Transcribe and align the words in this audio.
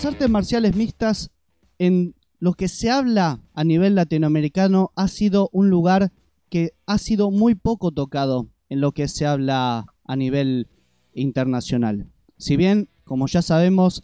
las 0.00 0.14
artes 0.14 0.30
marciales 0.30 0.76
mixtas, 0.76 1.30
en 1.78 2.14
lo 2.38 2.54
que 2.54 2.68
se 2.68 2.88
habla 2.88 3.42
a 3.52 3.64
nivel 3.64 3.96
latinoamericano, 3.96 4.92
ha 4.96 5.08
sido 5.08 5.50
un 5.52 5.68
lugar 5.68 6.10
que 6.48 6.72
ha 6.86 6.96
sido 6.96 7.30
muy 7.30 7.54
poco 7.54 7.92
tocado 7.92 8.48
en 8.70 8.80
lo 8.80 8.92
que 8.92 9.08
se 9.08 9.26
habla 9.26 9.84
a 10.04 10.16
nivel 10.16 10.68
internacional. 11.12 12.06
Si 12.38 12.56
bien, 12.56 12.88
como 13.04 13.26
ya 13.26 13.42
sabemos, 13.42 14.02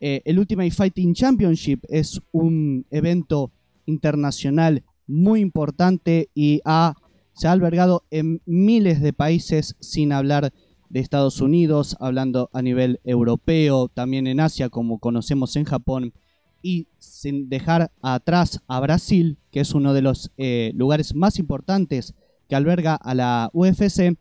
eh, 0.00 0.22
el 0.24 0.38
Ultimate 0.38 0.70
Fighting 0.70 1.12
Championship 1.12 1.80
es 1.90 2.22
un 2.32 2.86
evento 2.90 3.52
internacional 3.84 4.82
muy 5.06 5.40
importante 5.40 6.30
y 6.32 6.62
se 7.34 7.48
ha 7.48 7.52
albergado 7.52 8.06
en 8.10 8.40
miles 8.46 9.02
de 9.02 9.12
países 9.12 9.76
sin 9.78 10.12
hablar 10.12 10.54
de 10.94 11.00
Estados 11.00 11.40
Unidos, 11.40 11.96
hablando 11.98 12.50
a 12.52 12.62
nivel 12.62 13.00
europeo, 13.02 13.88
también 13.88 14.28
en 14.28 14.38
Asia 14.38 14.68
como 14.68 15.00
conocemos 15.00 15.56
en 15.56 15.64
Japón 15.64 16.12
y 16.62 16.86
sin 17.00 17.48
dejar 17.48 17.90
atrás 18.00 18.60
a 18.68 18.78
Brasil, 18.78 19.36
que 19.50 19.58
es 19.58 19.74
uno 19.74 19.92
de 19.92 20.02
los 20.02 20.30
eh, 20.36 20.70
lugares 20.76 21.16
más 21.16 21.40
importantes 21.40 22.14
que 22.48 22.54
alberga 22.54 22.94
a 22.94 23.12
la 23.16 23.50
UFC, 23.52 24.16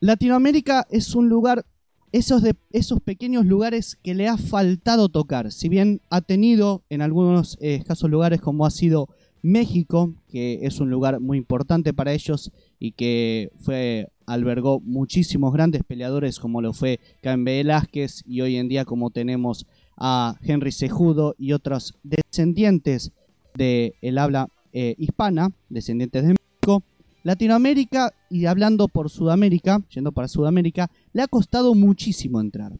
Latinoamérica 0.00 0.86
es 0.90 1.14
un 1.14 1.30
lugar, 1.30 1.64
esos, 2.12 2.42
esos 2.72 3.00
pequeños 3.00 3.46
lugares 3.46 3.96
que 4.02 4.14
le 4.14 4.28
ha 4.28 4.36
faltado 4.36 5.08
tocar, 5.08 5.50
si 5.50 5.70
bien 5.70 6.02
ha 6.10 6.20
tenido 6.20 6.82
en 6.90 7.00
algunos 7.00 7.56
eh, 7.62 7.76
escasos 7.76 8.10
lugares 8.10 8.42
como 8.42 8.66
ha 8.66 8.70
sido 8.70 9.08
México, 9.40 10.12
que 10.28 10.66
es 10.66 10.78
un 10.78 10.90
lugar 10.90 11.20
muy 11.20 11.38
importante 11.38 11.94
para 11.94 12.12
ellos 12.12 12.52
y 12.78 12.92
que 12.92 13.50
fue 13.60 14.10
albergó 14.26 14.80
muchísimos 14.80 15.52
grandes 15.52 15.82
peleadores 15.84 16.38
como 16.38 16.60
lo 16.60 16.72
fue 16.72 17.00
Caen 17.22 17.44
Velázquez 17.44 18.22
y 18.26 18.40
hoy 18.40 18.56
en 18.56 18.68
día 18.68 18.84
como 18.84 19.10
tenemos 19.10 19.66
a 19.96 20.36
Henry 20.42 20.72
Sejudo 20.72 21.34
y 21.38 21.52
otros 21.52 21.94
descendientes 22.02 23.12
del 23.54 23.94
el 24.02 24.18
habla 24.18 24.48
eh, 24.72 24.94
hispana, 24.98 25.50
descendientes 25.68 26.22
de 26.22 26.28
México. 26.34 26.82
Latinoamérica 27.22 28.12
y 28.30 28.46
hablando 28.46 28.86
por 28.86 29.10
Sudamérica, 29.10 29.80
yendo 29.92 30.12
para 30.12 30.28
Sudamérica, 30.28 30.90
le 31.12 31.22
ha 31.22 31.26
costado 31.26 31.74
muchísimo 31.74 32.40
entrar. 32.40 32.72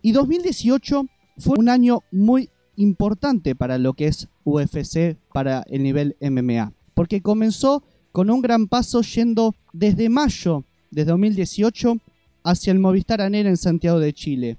Y 0.00 0.12
2018 0.12 1.06
fue 1.38 1.58
un 1.58 1.68
año 1.68 2.00
muy 2.12 2.48
importante 2.76 3.54
para 3.54 3.78
lo 3.78 3.94
que 3.94 4.06
es 4.06 4.28
UFC, 4.44 5.18
para 5.34 5.64
el 5.68 5.82
nivel 5.82 6.16
MMA, 6.20 6.72
porque 6.94 7.20
comenzó 7.20 7.82
con 8.16 8.30
un 8.30 8.40
gran 8.40 8.66
paso 8.66 9.02
yendo 9.02 9.54
desde 9.74 10.08
mayo 10.08 10.64
de 10.90 11.04
2018 11.04 11.98
hacia 12.44 12.72
el 12.72 12.78
Movistar 12.78 13.20
Anera 13.20 13.50
en 13.50 13.58
Santiago 13.58 14.00
de 14.00 14.14
Chile, 14.14 14.56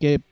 que 0.00 0.22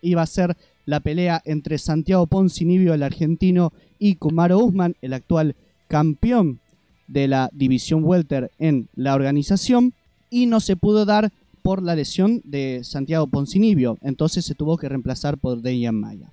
iba 0.00 0.22
a 0.22 0.26
ser 0.26 0.56
la 0.86 1.00
pelea 1.00 1.42
entre 1.44 1.76
Santiago 1.76 2.26
Poncinibio, 2.26 2.94
el 2.94 3.02
argentino, 3.02 3.74
y 3.98 4.14
Kumaro 4.14 4.60
Usman, 4.60 4.96
el 5.02 5.12
actual 5.12 5.56
campeón 5.88 6.58
de 7.06 7.28
la 7.28 7.50
división 7.52 8.02
welter 8.02 8.50
en 8.58 8.88
la 8.96 9.14
organización, 9.14 9.92
y 10.30 10.46
no 10.46 10.60
se 10.60 10.74
pudo 10.76 11.04
dar 11.04 11.30
por 11.60 11.82
la 11.82 11.94
lesión 11.94 12.40
de 12.44 12.80
Santiago 12.82 13.26
Poncinibio, 13.26 13.98
entonces 14.00 14.46
se 14.46 14.54
tuvo 14.54 14.78
que 14.78 14.88
reemplazar 14.88 15.36
por 15.36 15.60
Dejan 15.60 16.00
Maya. 16.00 16.32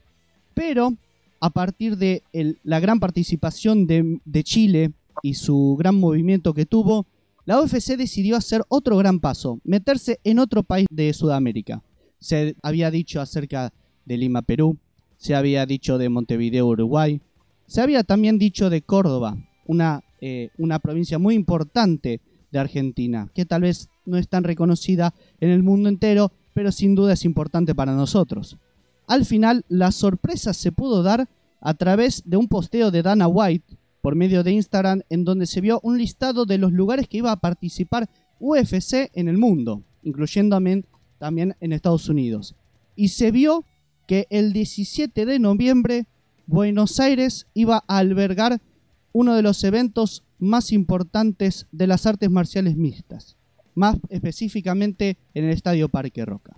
Pero 0.54 0.94
a 1.42 1.50
partir 1.50 1.98
de 1.98 2.24
la 2.64 2.80
gran 2.80 3.02
participación 3.02 3.86
de 3.86 4.44
Chile 4.46 4.94
y 5.22 5.36
su 5.36 5.76
gran 5.78 6.00
movimiento 6.00 6.54
que 6.54 6.66
tuvo, 6.66 7.06
la 7.46 7.62
UFC 7.62 7.98
decidió 7.98 8.36
hacer 8.36 8.64
otro 8.68 8.98
gran 8.98 9.20
paso, 9.20 9.60
meterse 9.64 10.20
en 10.24 10.40
otro 10.40 10.64
país 10.64 10.88
de 10.92 11.12
Sudamérica. 11.14 11.82
Se 12.20 12.56
había 12.62 12.92
dicho 12.92 13.22
acerca 13.22 13.74
de 14.06 14.18
Lima, 14.18 14.42
Perú, 14.42 14.78
se 15.18 15.36
había 15.36 15.66
dicho 15.66 15.98
de 15.98 16.10
Montevideo, 16.10 16.68
Uruguay, 16.68 17.22
se 17.66 17.82
había 17.82 18.04
también 18.04 18.40
dicho 18.40 18.70
de 18.70 18.82
Córdoba, 18.82 19.38
una, 19.66 20.04
eh, 20.22 20.50
una 20.58 20.80
provincia 20.80 21.20
muy 21.20 21.36
importante 21.36 22.22
de 22.52 22.60
Argentina, 22.60 23.30
que 23.34 23.46
tal 23.46 23.62
vez 23.62 23.90
no 24.06 24.18
es 24.18 24.28
tan 24.28 24.44
reconocida 24.44 25.14
en 25.40 25.50
el 25.50 25.64
mundo 25.64 25.90
entero, 25.90 26.32
pero 26.54 26.72
sin 26.72 26.96
duda 26.96 27.14
es 27.14 27.26
importante 27.26 27.76
para 27.76 27.94
nosotros. 27.94 28.58
Al 29.08 29.26
final, 29.26 29.66
la 29.70 29.92
sorpresa 29.92 30.54
se 30.54 30.72
pudo 30.72 31.04
dar 31.04 31.28
a 31.62 31.74
través 31.74 32.24
de 32.26 32.38
un 32.38 32.48
posteo 32.48 32.92
de 32.92 33.02
Dana 33.02 33.28
White, 33.28 33.78
por 34.02 34.16
medio 34.16 34.44
de 34.44 34.52
Instagram 34.52 35.02
en 35.10 35.26
donde 35.26 35.46
se 35.46 35.62
vio 35.62 35.80
un 35.84 35.98
listado 35.98 36.46
de 36.46 36.58
los 36.58 36.72
lugares 36.72 37.08
que 37.08 37.18
iba 37.18 37.32
a 37.32 37.40
participar 37.40 38.10
UFC 38.40 39.10
en 39.14 39.28
el 39.28 39.38
mundo, 39.38 39.84
incluyendo 40.04 40.58
también 41.18 41.56
en 41.60 41.74
Estados 41.74 42.08
Unidos. 42.10 42.56
Y 42.96 43.10
se 43.10 43.32
vio 43.32 43.66
que 44.08 44.28
el 44.30 44.54
17 44.54 45.26
de 45.26 45.40
noviembre 45.40 46.06
Buenos 46.48 47.00
Aires 47.00 47.46
iba 47.54 47.84
a 47.88 47.98
albergar 47.98 48.60
uno 49.12 49.36
de 49.36 49.44
los 49.44 49.64
eventos 49.64 50.24
más 50.40 50.72
importantes 50.72 51.68
de 51.72 51.88
las 51.88 52.06
artes 52.06 52.30
marciales 52.30 52.76
mixtas, 52.76 53.38
más 53.76 53.98
específicamente 54.10 55.18
en 55.34 55.46
el 55.46 55.52
Estadio 55.52 55.90
Parque 55.90 56.26
Roca. 56.26 56.56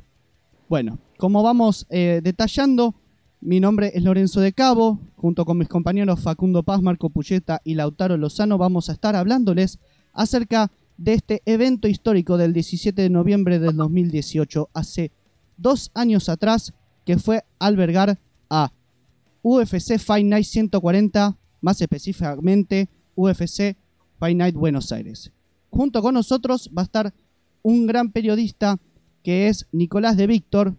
Bueno, 0.69 0.99
como 1.17 1.43
vamos 1.43 1.85
eh, 1.89 2.21
detallando, 2.23 2.95
mi 3.41 3.59
nombre 3.59 3.91
es 3.95 4.03
Lorenzo 4.03 4.39
de 4.39 4.53
Cabo, 4.53 4.99
junto 5.15 5.45
con 5.45 5.57
mis 5.57 5.67
compañeros 5.67 6.19
Facundo 6.19 6.61
Paz, 6.61 6.81
Marco 6.81 7.09
Pucheta 7.09 7.59
y 7.63 7.73
Lautaro 7.73 8.15
Lozano 8.15 8.59
vamos 8.59 8.89
a 8.89 8.93
estar 8.93 9.15
hablándoles 9.15 9.79
acerca 10.13 10.71
de 10.97 11.13
este 11.13 11.41
evento 11.45 11.87
histórico 11.87 12.37
del 12.37 12.53
17 12.53 13.01
de 13.01 13.09
noviembre 13.09 13.57
del 13.57 13.75
2018, 13.75 14.69
hace 14.73 15.11
dos 15.57 15.89
años 15.95 16.29
atrás, 16.29 16.73
que 17.03 17.17
fue 17.17 17.43
albergar 17.57 18.19
a 18.47 18.71
UFC 19.41 19.97
Fight 19.97 20.27
Night 20.27 20.45
140, 20.45 21.35
más 21.61 21.81
específicamente 21.81 22.89
UFC 23.15 23.75
Fight 24.19 24.37
Night 24.37 24.55
Buenos 24.55 24.91
Aires. 24.91 25.31
Junto 25.71 26.03
con 26.03 26.13
nosotros 26.13 26.69
va 26.77 26.83
a 26.83 26.85
estar 26.85 27.13
un 27.63 27.87
gran 27.87 28.11
periodista 28.11 28.77
que 29.23 29.47
es 29.47 29.67
Nicolás 29.71 30.15
de 30.15 30.27
Víctor, 30.27 30.75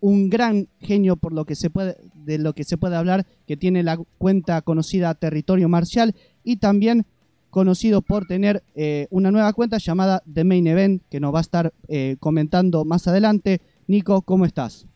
un 0.00 0.30
gran 0.30 0.68
genio 0.80 1.16
por 1.16 1.32
lo 1.32 1.44
que 1.44 1.54
se 1.54 1.70
puede, 1.70 1.96
de 2.14 2.38
lo 2.38 2.52
que 2.52 2.64
se 2.64 2.76
puede 2.76 2.96
hablar, 2.96 3.26
que 3.46 3.56
tiene 3.56 3.82
la 3.82 3.98
cuenta 4.18 4.62
conocida 4.62 5.14
Territorio 5.14 5.68
Marcial 5.68 6.14
y 6.42 6.56
también 6.56 7.04
conocido 7.50 8.00
por 8.00 8.26
tener 8.26 8.62
eh, 8.74 9.06
una 9.10 9.30
nueva 9.30 9.52
cuenta 9.52 9.78
llamada 9.78 10.22
The 10.32 10.44
Main 10.44 10.66
Event, 10.66 11.02
que 11.10 11.20
nos 11.20 11.34
va 11.34 11.38
a 11.38 11.42
estar 11.42 11.72
eh, 11.88 12.16
comentando 12.20 12.84
más 12.84 13.08
adelante. 13.08 13.60
Nico, 13.88 14.22
¿cómo 14.22 14.44
estás? 14.44 14.86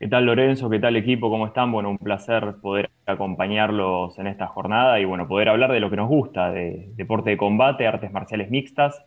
¿Qué 0.00 0.06
tal 0.06 0.26
Lorenzo? 0.26 0.70
¿Qué 0.70 0.78
tal 0.78 0.96
equipo? 0.96 1.28
¿Cómo 1.28 1.46
están? 1.46 1.72
Bueno, 1.72 1.90
un 1.90 1.98
placer 1.98 2.54
poder 2.62 2.88
acompañarlos 3.04 4.18
en 4.18 4.28
esta 4.28 4.46
jornada 4.46 5.00
y 5.00 5.04
bueno, 5.04 5.26
poder 5.26 5.48
hablar 5.48 5.72
de 5.72 5.80
lo 5.80 5.90
que 5.90 5.96
nos 5.96 6.08
gusta, 6.08 6.50
de 6.52 6.90
deporte 6.94 7.30
de 7.30 7.36
combate, 7.36 7.86
artes 7.86 8.12
marciales 8.12 8.48
mixtas, 8.48 9.04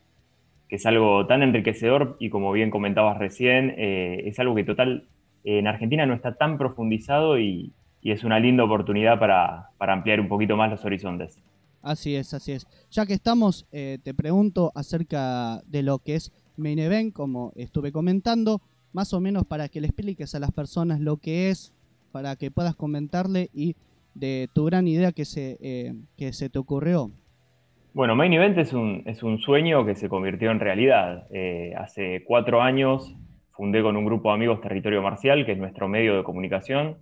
que 0.68 0.76
es 0.76 0.86
algo 0.86 1.26
tan 1.28 1.44
enriquecedor 1.44 2.18
y 2.20 2.30
como 2.30 2.52
bien 2.52 2.72
comentabas 2.72 3.18
recién, 3.18 3.74
eh, 3.78 4.24
es 4.26 4.38
algo 4.40 4.54
que 4.54 4.66
total 4.66 5.06
en 5.44 5.68
Argentina 5.68 6.06
no 6.06 6.14
está 6.14 6.36
tan 6.36 6.58
profundizado 6.58 7.40
y, 7.40 7.74
es 8.04 8.24
una 8.24 8.40
linda 8.40 8.64
oportunidad 8.64 9.20
para, 9.20 9.70
ampliar 9.78 10.20
un 10.20 10.28
poquito 10.28 10.58
más 10.58 10.72
los 10.72 10.84
horizontes. 10.84 11.40
Así 11.84 12.16
es, 12.16 12.34
así 12.34 12.54
es. 12.54 12.68
Ya 12.90 13.06
que 13.06 13.14
estamos, 13.14 13.68
eh, 13.72 14.00
te 14.04 14.16
pregunto 14.16 14.72
acerca 14.74 15.62
de 15.68 15.84
lo 15.84 16.00
que 16.00 16.16
es 16.16 16.32
Main 16.58 16.80
Event, 16.80 17.14
como 17.14 17.54
estuve 17.56 17.92
comentando, 17.92 18.60
más 18.92 19.14
o 19.14 19.22
menos 19.22 19.46
para 19.46 19.70
que 19.70 19.82
le 19.82 19.88
expliques 19.88 20.34
a 20.34 20.40
las 20.40 20.52
personas 20.52 21.00
lo 21.00 21.18
que 21.18 21.50
es, 21.50 21.74
para 22.12 22.36
que 22.36 22.50
puedas 22.50 22.76
comentarle 22.76 23.50
y 23.54 23.76
de 24.16 24.50
tu 24.54 24.66
gran 24.66 24.88
idea 24.88 25.12
que 25.12 25.26
se, 25.26 25.58
eh, 25.62 25.94
que 26.18 26.34
se 26.34 26.50
te 26.50 26.60
ocurrió. 26.60 27.12
Bueno, 27.94 28.16
Main 28.16 28.32
Event 28.34 28.58
es 28.58 28.74
un, 28.74 29.04
es 29.06 29.22
un 29.22 29.40
sueño 29.40 29.86
que 29.86 29.96
se 29.96 30.08
convirtió 30.08 30.50
en 30.52 30.60
realidad. 30.60 31.28
Eh, 31.30 31.74
hace 31.78 32.24
cuatro 32.26 32.62
años 32.62 33.14
fundé 33.62 33.84
con 33.84 33.96
un 33.96 34.06
grupo 34.06 34.30
de 34.30 34.34
amigos 34.34 34.60
Territorio 34.60 35.04
Marcial, 35.04 35.46
que 35.46 35.52
es 35.52 35.58
nuestro 35.60 35.88
medio 35.88 36.18
de 36.18 36.24
comunicación, 36.24 36.98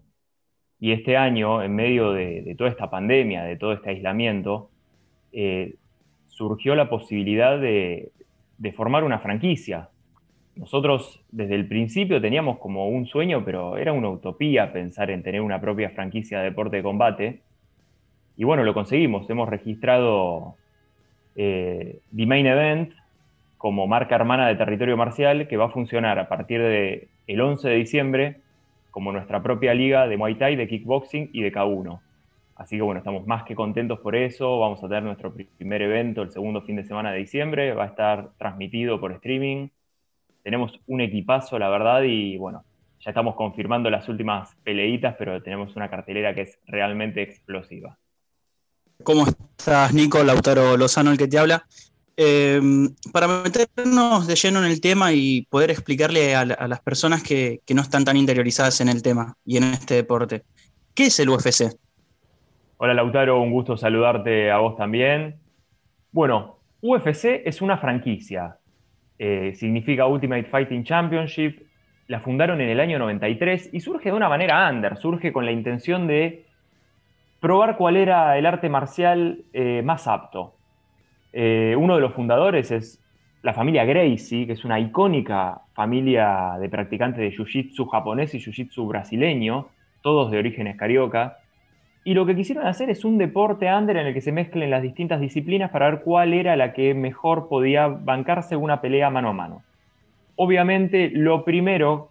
y 0.78 0.92
este 0.92 1.16
año, 1.16 1.64
en 1.64 1.74
medio 1.74 2.12
de, 2.12 2.54
toda 2.58 2.70
esta 2.70 2.90
pandemia, 2.90 3.46
de 3.46 3.56
todo 3.56 3.72
este 3.72 3.92
aislamiento, 3.92 4.70
eh, 5.32 5.76
surgió 6.28 6.76
la 6.76 6.90
posibilidad 6.90 7.58
de, 7.58 8.12
formar 8.76 9.06
una 9.06 9.20
franquicia. 9.20 9.88
Nosotros 10.58 11.22
desde 11.32 11.56
el 11.56 11.66
principio 11.66 12.20
teníamos 12.20 12.60
como 12.60 12.90
un 12.90 13.06
sueño, 13.06 13.46
pero 13.46 13.78
era 13.78 13.94
una 13.94 14.10
utopía 14.10 14.74
pensar 14.74 15.12
en 15.12 15.24
tener 15.24 15.40
una 15.40 15.62
propia 15.62 15.92
franquicia 15.92 16.40
de 16.40 16.44
deporte 16.50 16.76
de 16.76 16.84
combate. 16.84 17.40
Y 18.36 18.44
bueno, 18.44 18.66
lo 18.66 18.74
conseguimos. 18.74 19.30
Hemos 19.30 19.48
registrado 19.48 20.56
eh, 21.38 22.02
The 22.14 22.26
Main 22.26 22.48
Event, 22.48 22.99
como 23.60 23.88
marca 23.88 24.16
hermana 24.16 24.48
de 24.48 24.56
territorio 24.56 24.96
marcial 24.96 25.46
que 25.50 25.58
va 25.58 25.66
a 25.66 25.70
funcionar 25.70 26.18
a 26.18 26.30
partir 26.30 26.62
del 26.62 27.10
el 27.28 27.42
11 27.42 27.68
de 27.68 27.76
diciembre 27.76 28.42
como 28.90 29.12
nuestra 29.12 29.44
propia 29.44 29.74
liga 29.74 30.08
de 30.08 30.16
Muay 30.16 30.36
Thai, 30.36 30.56
de 30.56 30.66
kickboxing 30.66 31.30
y 31.34 31.44
de 31.44 31.52
K1. 31.52 32.00
Así 32.56 32.78
que 32.78 32.82
bueno, 32.82 33.00
estamos 33.00 33.28
más 33.28 33.44
que 33.44 33.56
contentos 33.56 34.00
por 34.00 34.16
eso. 34.16 34.60
Vamos 34.60 34.82
a 34.82 34.88
tener 34.88 35.04
nuestro 35.04 35.34
primer 35.58 35.82
evento 35.82 36.22
el 36.22 36.32
segundo 36.32 36.62
fin 36.62 36.78
de 36.78 36.86
semana 36.86 37.12
de 37.12 37.20
diciembre. 37.20 37.74
Va 37.74 37.84
a 37.84 37.88
estar 37.88 38.30
transmitido 38.38 38.98
por 38.98 39.12
streaming. 39.12 39.68
Tenemos 40.42 40.80
un 40.88 41.02
equipazo, 41.02 41.60
la 41.60 41.68
verdad, 41.68 42.04
y 42.04 42.38
bueno, 42.38 42.64
ya 43.02 43.12
estamos 43.12 43.36
confirmando 43.36 43.90
las 43.90 44.08
últimas 44.08 44.56
peleitas, 44.64 45.16
pero 45.20 45.44
tenemos 45.44 45.76
una 45.76 45.90
cartelera 45.90 46.34
que 46.34 46.44
es 46.44 46.60
realmente 46.66 47.22
explosiva. 47.22 47.98
¿Cómo 49.04 49.26
estás, 49.28 49.94
Nico? 49.94 50.24
Lautaro 50.24 50.78
Lozano, 50.78 51.12
el 51.12 51.18
que 51.18 51.28
te 51.28 51.38
habla. 51.38 51.66
Em, 52.21 52.89
para 53.13 53.30
meternos 53.30 54.27
de 54.27 54.36
lleno 54.36 54.60
en 54.60 54.66
el 54.66 54.81
tema 54.81 55.13
y 55.13 55.44
poder 55.44 55.71
explicarle 55.71 56.36
a, 56.36 56.44
las 56.44 56.81
personas 56.81 57.24
que, 57.24 57.62
no 57.74 57.81
están 57.81 58.04
tan 58.04 58.18
interiorizadas 58.18 58.81
en 58.81 58.89
el 58.89 59.01
tema 59.01 59.38
y 59.45 59.56
en 59.56 59.63
este 59.63 59.94
deporte, 59.94 60.44
¿qué 60.94 61.06
es 61.06 61.18
el 61.21 61.30
UFC? 61.30 61.74
Hola 62.75 62.94
Lautaro, 62.94 63.42
un 63.42 63.54
gusto 63.54 63.77
saludarte 63.77 64.51
a 64.51 64.57
vos 64.57 64.75
también. 64.75 65.38
Bueno, 66.12 66.57
UFC 66.81 67.42
es 67.45 67.62
una 67.62 67.77
franquicia, 67.77 68.57
eh, 69.18 69.54
significa 69.56 70.06
Ultimate 70.06 70.44
Fighting 70.44 70.83
Championship, 70.83 71.62
la 72.07 72.19
fundaron 72.19 72.60
en 72.60 72.68
el 72.68 72.81
año 72.81 73.00
93 73.00 73.69
y 73.71 73.80
surge 73.80 74.10
de 74.10 74.18
una 74.18 74.27
manera 74.27 74.69
under, 74.69 74.98
surge 74.98 75.31
con 75.31 75.45
la 75.45 75.54
intención 75.54 76.06
de 76.06 76.45
probar 77.39 77.77
cuál 77.77 77.95
era 77.95 78.38
el 78.38 78.45
arte 78.45 78.68
marcial 78.68 79.45
eh, 79.54 79.81
más 79.86 80.06
apto. 80.06 80.59
Eh, 81.31 81.76
uno 81.78 81.96
de 81.96 82.02
los 82.02 82.14
fundadores 82.14 82.72
es 82.72 83.02
la 83.42 83.54
familia 83.54 83.86
Gracie, 83.86 84.46
que 84.46 84.54
es 84.54 84.66
una 84.66 84.80
icónica 84.80 85.62
familia 85.74 86.58
de 86.60 86.70
practicantes 86.70 87.20
de 87.20 87.31
Jiu-Jitsu 87.31 87.88
japonés 87.88 88.34
y 88.36 88.40
Jiu-Jitsu 88.40 88.88
brasileño, 88.88 89.68
todos 90.02 90.31
de 90.31 90.40
orígenes 90.40 90.76
carioca. 90.76 91.38
Y 92.04 92.14
lo 92.14 92.26
que 92.26 92.36
quisieron 92.36 92.66
hacer 92.66 92.90
es 92.90 93.06
un 93.06 93.18
deporte 93.18 93.72
under 93.72 93.98
en 93.98 94.08
el 94.08 94.14
que 94.14 94.22
se 94.22 94.31
mezclen 94.31 94.70
las 94.70 94.81
distintas 94.81 95.22
disciplinas 95.22 95.72
para 95.72 95.90
ver 95.90 96.02
cuál 96.02 96.34
era 96.34 96.56
la 96.56 96.74
que 96.74 96.94
mejor 96.94 97.48
podía 97.48 97.88
bancarse 97.88 98.56
una 98.56 98.81
pelea 98.81 99.10
mano 99.10 99.30
a 99.30 99.34
mano. 99.34 99.64
Obviamente, 100.36 101.12
lo 101.14 101.44
primero 101.44 102.10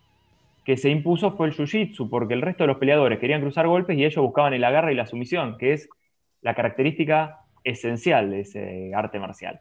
que 0.65 0.77
se 0.77 0.91
impuso 0.91 1.33
fue 1.33 1.49
el 1.49 1.55
jiu-jitsu, 1.55 2.09
porque 2.11 2.35
el 2.35 2.43
resto 2.43 2.65
de 2.65 2.69
los 2.69 2.77
peleadores 2.77 3.19
querían 3.19 3.41
cruzar 3.41 3.67
golpes 3.67 3.97
y 3.97 4.05
ellos 4.05 4.23
buscaban 4.23 4.53
el 4.53 4.65
agarre 4.65 4.93
y 4.93 4.97
la 4.97 5.07
sumisión, 5.07 5.57
que 5.57 5.73
es 5.73 5.89
la 6.43 6.55
característica 6.55 7.41
esencial 7.65 8.31
de 8.31 8.41
ese 8.41 8.93
arte 8.95 9.19
marcial. 9.19 9.61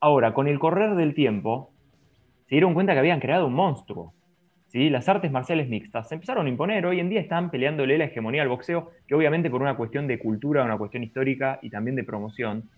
Ahora, 0.00 0.32
con 0.32 0.48
el 0.48 0.58
correr 0.58 0.94
del 0.94 1.14
tiempo, 1.14 1.72
se 2.46 2.54
dieron 2.56 2.74
cuenta 2.74 2.94
que 2.94 2.98
habían 2.98 3.20
creado 3.20 3.46
un 3.46 3.54
monstruo. 3.54 4.14
¿sí? 4.66 4.88
Las 4.88 5.08
artes 5.08 5.30
marciales 5.30 5.68
mixtas 5.68 6.08
se 6.08 6.14
empezaron 6.14 6.46
a 6.46 6.48
imponer, 6.48 6.86
hoy 6.86 7.00
en 7.00 7.08
día 7.08 7.20
están 7.20 7.50
peleándole 7.50 7.98
la 7.98 8.04
hegemonía 8.04 8.42
al 8.42 8.48
boxeo, 8.48 8.90
que 9.06 9.14
obviamente 9.14 9.50
por 9.50 9.60
una 9.62 9.76
cuestión 9.76 10.06
de 10.06 10.18
cultura, 10.18 10.64
una 10.64 10.78
cuestión 10.78 11.02
histórica 11.02 11.58
y 11.62 11.70
también 11.70 11.96
de 11.96 12.04
promoción, 12.04 12.68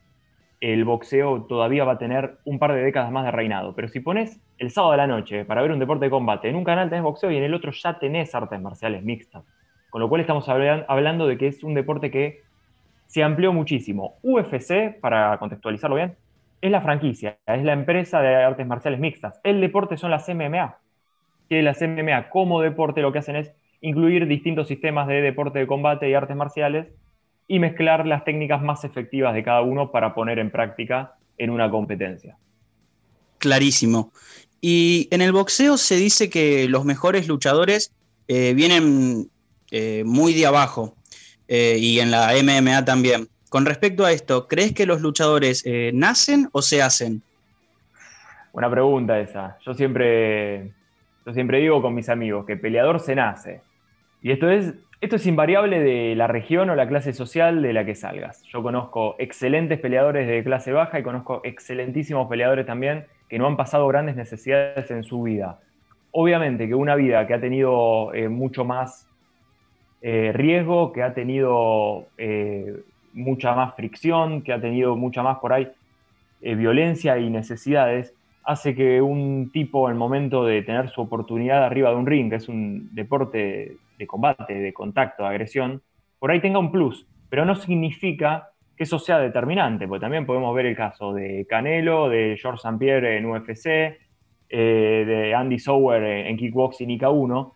el 0.61 0.85
boxeo 0.85 1.45
todavía 1.45 1.85
va 1.85 1.93
a 1.93 1.99
tener 1.99 2.39
un 2.45 2.61
par 2.61 2.73
de 2.73 2.83
décadas 2.83 3.11
más 3.11 3.25
de 3.25 3.33
reinado. 3.33 3.75
Pero 3.75 3.89
si 3.89 3.99
pones 4.01 4.41
el 4.59 4.71
sábado 4.71 4.93
de 4.93 4.99
la 4.99 5.07
noche 5.09 5.45
para 5.45 5.61
ver 5.61 5.73
un 5.73 5.81
deporte 5.81 6.05
de 6.05 6.11
combate, 6.11 6.49
en 6.49 6.55
un 6.55 6.65
canal 6.65 6.89
tenés 6.89 7.03
boxeo 7.03 7.33
y 7.33 7.37
en 7.37 7.43
el 7.43 7.53
otro 7.53 7.73
ya 7.73 7.99
tenés 7.99 8.35
artes 8.35 8.61
marciales 8.61 9.03
mixtas. 9.03 9.45
Con 9.91 10.01
lo 10.01 10.09
cual 10.09 10.21
estamos 10.21 10.49
hablando 10.49 11.27
de 11.27 11.37
que 11.37 11.49
es 11.49 11.65
un 11.65 11.75
deporte 11.75 12.11
que 12.11 12.43
se 13.13 13.23
amplió 13.23 13.53
muchísimo. 13.53 14.17
UFC, 14.23 14.99
para 14.99 15.37
contextualizarlo 15.39 15.97
bien, 15.97 16.17
es 16.63 16.71
la 16.71 16.81
franquicia, 16.81 17.37
es 17.47 17.63
la 17.63 17.75
empresa 17.75 18.23
de 18.23 18.37
artes 18.37 18.67
marciales 18.67 19.01
mixtas. 19.01 19.39
El 19.45 19.61
deporte 19.61 19.99
son 19.99 20.11
las 20.11 20.27
MMA. 20.31 20.79
Que 21.51 21.61
las 21.61 21.83
MMA 21.83 22.31
como 22.31 22.63
deporte 22.63 23.03
lo 23.03 23.13
que 23.13 23.19
hacen 23.19 23.37
es 23.37 23.53
incluir 23.83 24.27
distintos 24.27 24.67
sistemas 24.67 25.09
de 25.09 25.21
deporte 25.21 25.59
de 25.59 25.67
combate 25.67 26.09
y 26.09 26.15
artes 26.15 26.35
marciales 26.35 26.87
y 27.49 27.59
mezclar 27.59 28.07
las 28.07 28.25
técnicas 28.25 28.63
más 28.63 28.83
efectivas 28.83 29.35
de 29.35 29.43
cada 29.43 29.61
uno 29.61 29.91
para 29.91 30.15
poner 30.15 30.39
en 30.39 30.51
práctica 30.51 31.13
en 31.37 31.51
una 31.51 31.71
competencia. 31.71 32.39
Clarísimo. 33.37 34.11
Y 34.63 35.09
en 35.11 35.21
el 35.21 35.33
boxeo 35.33 35.77
se 35.77 35.97
dice 35.97 36.31
que 36.31 36.67
los 36.67 36.87
mejores 36.87 37.29
luchadores 37.29 37.93
eh, 38.27 38.55
vienen 38.55 39.29
eh, 39.71 40.03
muy 40.07 40.33
de 40.33 40.47
abajo. 40.47 40.97
Eh, 41.49 41.77
y 41.79 42.01
en 42.01 42.11
la 42.11 42.33
MMA 42.43 42.85
también. 42.85 43.29
Con 43.49 43.67
respecto 43.67 44.05
a 44.05 44.13
esto, 44.13 44.49
¿crees 44.49 44.73
que 44.73 44.87
los 44.87 45.03
luchadores 45.03 45.63
eh, 45.67 45.91
nacen 45.93 46.49
o 46.53 46.63
se 46.63 46.81
hacen? 46.81 47.23
Buena 48.53 48.71
pregunta 48.71 49.19
esa. 49.21 49.59
Yo 49.65 49.75
siempre, 49.75 50.73
yo 51.27 51.33
siempre 51.33 51.59
digo 51.59 51.83
con 51.83 51.95
mis 51.95 52.09
amigos 52.09 52.47
que 52.47 52.57
peleador 52.57 53.01
se 53.01 53.15
nace. 53.15 53.61
Y 54.23 54.31
esto 54.31 54.51
es, 54.51 54.75
esto 55.01 55.17
es 55.17 55.27
invariable 55.27 55.81
de 55.81 56.15
la 56.15 56.29
región 56.29 56.71
o 56.71 56.75
la 56.75 56.89
clase 56.89 57.13
social 57.13 57.61
de 57.61 57.73
la 57.73 57.85
que 57.85 57.95
salgas. 57.95 58.43
Yo 58.45 58.63
conozco 58.63 59.17
excelentes 59.19 59.81
peleadores 59.81 60.29
de 60.29 60.45
clase 60.45 60.73
baja 60.73 60.99
y 60.99 61.03
conozco 61.03 61.41
excelentísimos 61.45 62.29
peleadores 62.29 62.65
también 62.65 63.07
que 63.29 63.39
no 63.39 63.47
han 63.47 63.57
pasado 63.57 63.89
grandes 63.89 64.17
necesidades 64.17 64.91
en 64.91 65.03
su 65.03 65.23
vida. 65.23 65.59
Obviamente 66.11 66.69
que 66.69 66.75
una 66.75 66.95
vida 66.95 67.27
que 67.27 67.35
ha 67.35 67.41
tenido 67.41 68.15
eh, 68.15 68.29
mucho 68.29 68.65
más 68.65 69.09
eh, 70.05 70.33
riesgo, 70.35 70.93
que 70.93 71.05
ha 71.05 71.15
tenido 71.15 72.07
eh, 72.19 72.83
mucha 73.13 73.55
más 73.55 73.77
fricción, 73.77 74.43
que 74.43 74.53
ha 74.53 74.61
tenido 74.61 74.97
mucha 74.97 75.23
más 75.23 75.39
por 75.39 75.53
ahí 75.53 75.69
eh, 76.41 76.57
violencia 76.57 77.19
y 77.19 77.31
necesidades, 77.31 78.13
hace 78.43 78.75
que 78.75 79.01
un 79.01 79.51
tipo, 79.53 79.89
el 79.89 79.95
momento 79.95 80.45
de 80.45 80.63
tener 80.63 80.91
su 80.91 81.03
oportunidad 81.03 81.65
arriba 81.65 81.91
de 81.91 81.97
un 81.97 82.07
ring, 82.07 82.31
que 82.31 82.37
es 82.37 82.49
un 82.49 82.93
deporte 82.93 83.77
de 83.97 84.07
combate, 84.09 84.55
de 84.55 84.73
contacto, 84.73 85.23
de 85.23 85.29
agresión, 85.29 85.83
por 86.19 86.33
ahí 86.33 86.41
tenga 86.41 86.59
un 86.59 86.73
plus, 86.73 87.07
pero 87.31 87.45
no 87.45 87.55
significa 87.55 88.49
que 88.77 88.83
eso 88.83 88.99
sea 88.99 89.21
determinante, 89.21 89.87
porque 89.87 90.01
también 90.01 90.27
podemos 90.27 90.53
ver 90.53 90.67
el 90.67 90.75
caso 90.75 91.13
de 91.13 91.47
Canelo, 91.49 92.09
de 92.09 92.37
George 92.41 92.57
St. 92.57 92.77
Pierre 92.77 93.19
en 93.19 93.27
UFC, 93.27 94.01
de 94.49 95.35
Andy 95.35 95.59
Sauer 95.59 96.03
en 96.27 96.37
Kickboxing 96.37 96.91
y 96.91 96.99
K1, 96.99 97.53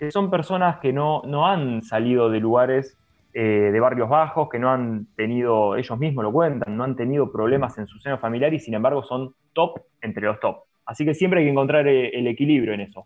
que 0.00 0.10
son 0.10 0.30
personas 0.30 0.78
que 0.78 0.94
no, 0.94 1.20
no 1.26 1.46
han 1.46 1.82
salido 1.82 2.30
de 2.30 2.40
lugares 2.40 2.96
eh, 3.34 3.68
de 3.70 3.80
barrios 3.80 4.08
bajos, 4.08 4.48
que 4.48 4.58
no 4.58 4.70
han 4.70 5.06
tenido, 5.14 5.76
ellos 5.76 5.98
mismos 5.98 6.24
lo 6.24 6.32
cuentan, 6.32 6.74
no 6.74 6.84
han 6.84 6.96
tenido 6.96 7.30
problemas 7.30 7.76
en 7.76 7.86
su 7.86 7.98
seno 7.98 8.16
familiar 8.16 8.54
y 8.54 8.58
sin 8.58 8.72
embargo 8.72 9.02
son 9.02 9.34
top 9.52 9.78
entre 10.00 10.24
los 10.24 10.40
top. 10.40 10.60
Así 10.86 11.04
que 11.04 11.12
siempre 11.12 11.40
hay 11.40 11.46
que 11.46 11.50
encontrar 11.50 11.86
eh, 11.86 12.18
el 12.18 12.26
equilibrio 12.28 12.72
en 12.72 12.80
eso. 12.80 13.04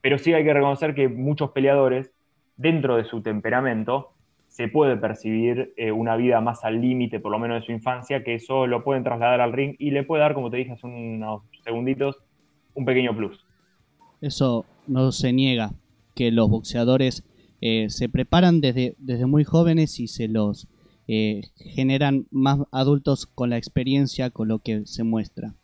Pero 0.00 0.16
sí 0.16 0.32
hay 0.32 0.42
que 0.42 0.54
reconocer 0.54 0.94
que 0.94 1.10
muchos 1.10 1.50
peleadores, 1.50 2.10
dentro 2.56 2.96
de 2.96 3.04
su 3.04 3.20
temperamento, 3.20 4.12
se 4.48 4.68
puede 4.68 4.96
percibir 4.96 5.74
eh, 5.76 5.92
una 5.92 6.16
vida 6.16 6.40
más 6.40 6.64
al 6.64 6.80
límite, 6.80 7.20
por 7.20 7.32
lo 7.32 7.38
menos 7.38 7.60
de 7.60 7.66
su 7.66 7.72
infancia, 7.72 8.24
que 8.24 8.36
eso 8.36 8.66
lo 8.66 8.82
pueden 8.82 9.04
trasladar 9.04 9.42
al 9.42 9.52
ring 9.52 9.76
y 9.78 9.90
le 9.90 10.04
puede 10.04 10.22
dar, 10.22 10.32
como 10.32 10.50
te 10.50 10.56
dije 10.56 10.72
hace 10.72 10.86
unos 10.86 11.42
segunditos, 11.62 12.16
un 12.72 12.86
pequeño 12.86 13.14
plus. 13.14 13.44
Eso 14.22 14.64
no 14.86 15.12
se 15.12 15.34
niega 15.34 15.72
que 16.20 16.30
los 16.30 16.50
boxeadores 16.50 17.24
eh, 17.62 17.86
se 17.88 18.10
preparan 18.10 18.60
desde, 18.60 18.94
desde 18.98 19.24
muy 19.24 19.42
jóvenes 19.42 19.98
y 20.00 20.06
se 20.06 20.28
los 20.28 20.66
eh, 21.08 21.44
generan 21.56 22.26
más 22.30 22.58
adultos 22.72 23.24
con 23.24 23.48
la 23.48 23.56
experiencia, 23.56 24.28
con 24.28 24.46
lo 24.46 24.58
que 24.58 24.84
se 24.84 25.02
muestra. 25.02 25.54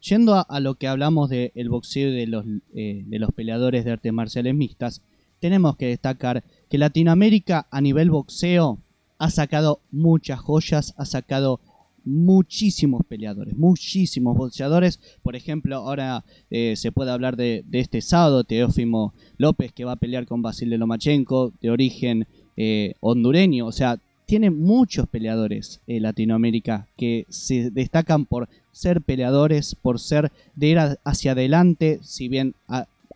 Yendo 0.00 0.46
a, 0.48 0.60
lo 0.60 0.76
que 0.76 0.86
hablamos 0.86 1.30
del 1.30 1.68
boxeo 1.68 2.10
y 2.10 2.14
de 2.14 2.26
los, 2.28 2.44
eh, 2.76 3.02
de 3.04 3.18
los 3.18 3.32
peleadores 3.32 3.84
de 3.84 3.90
artes 3.90 4.12
marciales 4.12 4.54
mixtas, 4.54 5.02
tenemos 5.40 5.76
que 5.76 5.88
destacar 5.88 6.44
que 6.70 6.78
Latinoamérica 6.78 7.66
a 7.72 7.80
nivel 7.80 8.12
boxeo 8.12 8.78
ha 9.18 9.30
sacado 9.30 9.80
muchas 9.90 10.38
joyas, 10.38 10.94
ha 10.96 11.06
sacado 11.06 11.58
muchísimos 12.04 13.02
peleadores, 13.06 13.56
muchísimos 13.56 14.36
boxeadores. 14.36 15.00
Por 15.22 15.36
ejemplo, 15.36 15.76
ahora 15.76 16.24
eh, 16.50 16.74
se 16.76 16.92
puede 16.92 17.10
hablar 17.10 17.36
de, 17.36 17.64
este 17.72 18.00
sábado, 18.00 18.44
Teófimo 18.44 19.14
López, 19.38 19.72
que 19.72 19.84
va 19.84 19.92
a 19.92 19.96
pelear 19.96 20.26
con 20.26 20.42
Basil 20.42 20.70
Lomachenko, 20.70 21.52
de 21.60 21.70
origen 21.70 22.26
eh, 22.56 22.94
hondureño. 23.00 23.66
O 23.66 23.72
sea, 23.72 23.98
tiene 24.26 24.50
muchos 24.50 25.06
peleadores 25.08 25.80
en 25.86 26.02
Latinoamérica 26.02 26.88
que 26.96 27.26
se 27.28 27.70
destacan 27.70 28.24
por 28.24 28.48
ser 28.72 29.02
peleadores, 29.02 29.74
por 29.74 30.00
ser 30.00 30.32
de 30.56 30.68
ir 30.68 30.78
hacia 31.04 31.32
adelante, 31.32 32.00
si 32.02 32.28
bien 32.28 32.54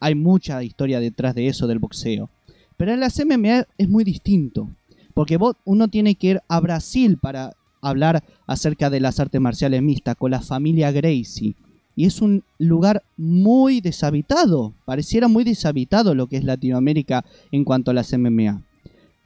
hay 0.00 0.14
mucha 0.14 0.62
historia 0.62 1.00
detrás 1.00 1.34
de 1.34 1.48
eso 1.48 1.66
del 1.66 1.78
boxeo. 1.78 2.30
Pero 2.76 2.92
en 2.92 3.00
las 3.00 3.18
MMA 3.24 3.66
es 3.76 3.88
muy 3.88 4.04
distinto, 4.04 4.70
porque 5.14 5.38
uno 5.64 5.88
tiene 5.88 6.14
que 6.14 6.28
ir 6.28 6.40
a 6.46 6.60
Brasil 6.60 7.18
para 7.18 7.54
hablar 7.80 8.22
acerca 8.46 8.90
de 8.90 9.00
las 9.00 9.20
artes 9.20 9.40
marciales 9.40 9.82
mixtas 9.82 10.16
con 10.16 10.30
la 10.30 10.40
familia 10.40 10.90
Gracie. 10.92 11.54
Y 11.96 12.04
es 12.04 12.22
un 12.22 12.44
lugar 12.58 13.02
muy 13.16 13.80
deshabitado, 13.80 14.72
pareciera 14.84 15.26
muy 15.26 15.42
deshabitado 15.42 16.14
lo 16.14 16.28
que 16.28 16.36
es 16.36 16.44
Latinoamérica 16.44 17.24
en 17.50 17.64
cuanto 17.64 17.90
a 17.90 17.94
las 17.94 18.12
MMA. 18.16 18.62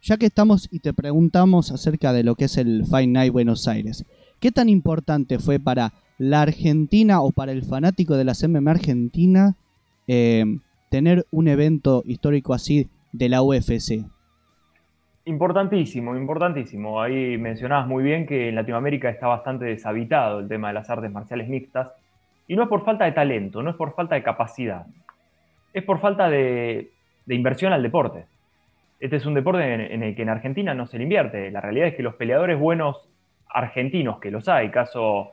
Ya 0.02 0.16
que 0.16 0.26
estamos 0.26 0.68
y 0.73 0.78
te 0.78 0.94
preguntamos 0.94 1.71
acerca 1.71 2.12
de 2.12 2.25
lo 2.25 2.35
que 2.35 2.47
es 2.47 2.56
el 2.56 2.87
Fight 2.87 3.11
Night 3.11 3.32
Buenos 3.32 3.68
Aires, 3.68 4.04
¿qué 4.40 4.50
tan 4.50 4.68
importante 4.68 5.38
fue 5.38 5.61
para 5.61 5.92
la 6.18 6.42
Argentina 6.42 7.21
o 7.21 7.30
para 7.30 7.52
el 7.52 7.62
fanático 7.62 8.16
de 8.16 8.25
las 8.25 8.42
MMA 8.42 8.71
Argentina 8.71 9.56
eh, 10.09 10.44
tener 10.90 11.26
un 11.30 11.49
evento 11.49 12.02
histórico 12.06 12.54
así 12.54 12.88
de 13.12 13.28
la 13.28 13.42
UFC? 13.42 14.06
Importantísimo, 15.25 16.17
importantísimo. 16.17 17.00
Ahí 17.00 17.38
mencionabas 17.38 17.87
muy 17.87 18.02
bien 18.02 18.26
que 18.26 18.49
en 18.49 18.57
Latinoamérica 18.57 19.09
está 19.09 19.29
bastante 19.29 19.67
deshabitado 19.67 20.41
el 20.41 20.49
tema 20.49 20.69
de 20.69 20.75
las 20.75 20.91
artes 20.91 21.12
marciales 21.12 21.49
mixtas. 21.49 21.93
Y 22.49 22.57
no 22.57 22.64
es 22.64 22.69
por 22.69 22.85
falta 22.85 23.05
de 23.05 23.12
talento, 23.12 23.62
no 23.62 23.71
es 23.71 23.76
por 23.76 23.95
falta 23.95 24.17
de 24.17 24.23
capacidad. 24.25 24.87
Es 25.73 25.85
por 25.85 26.00
falta 26.00 26.29
de, 26.29 26.91
inversión 27.29 27.73
al 27.73 27.83
deporte. 27.83 28.26
Este 28.99 29.17
es 29.17 29.26
un 29.26 29.35
deporte 29.35 29.62
en, 29.95 30.02
el 30.02 30.14
que 30.14 30.23
en 30.23 30.29
Argentina 30.29 30.75
no 30.75 30.87
se 30.87 30.99
le 30.99 31.05
invierte. 31.05 31.50
La 31.50 31.61
realidad 31.61 31.88
es 31.88 31.95
que 31.95 32.02
los 32.02 32.17
peleadores 32.17 32.59
buenos 32.59 33.09
argentinos, 33.49 34.19
que 34.19 34.31
los 34.31 34.49
hay, 34.49 34.71
caso 34.71 35.33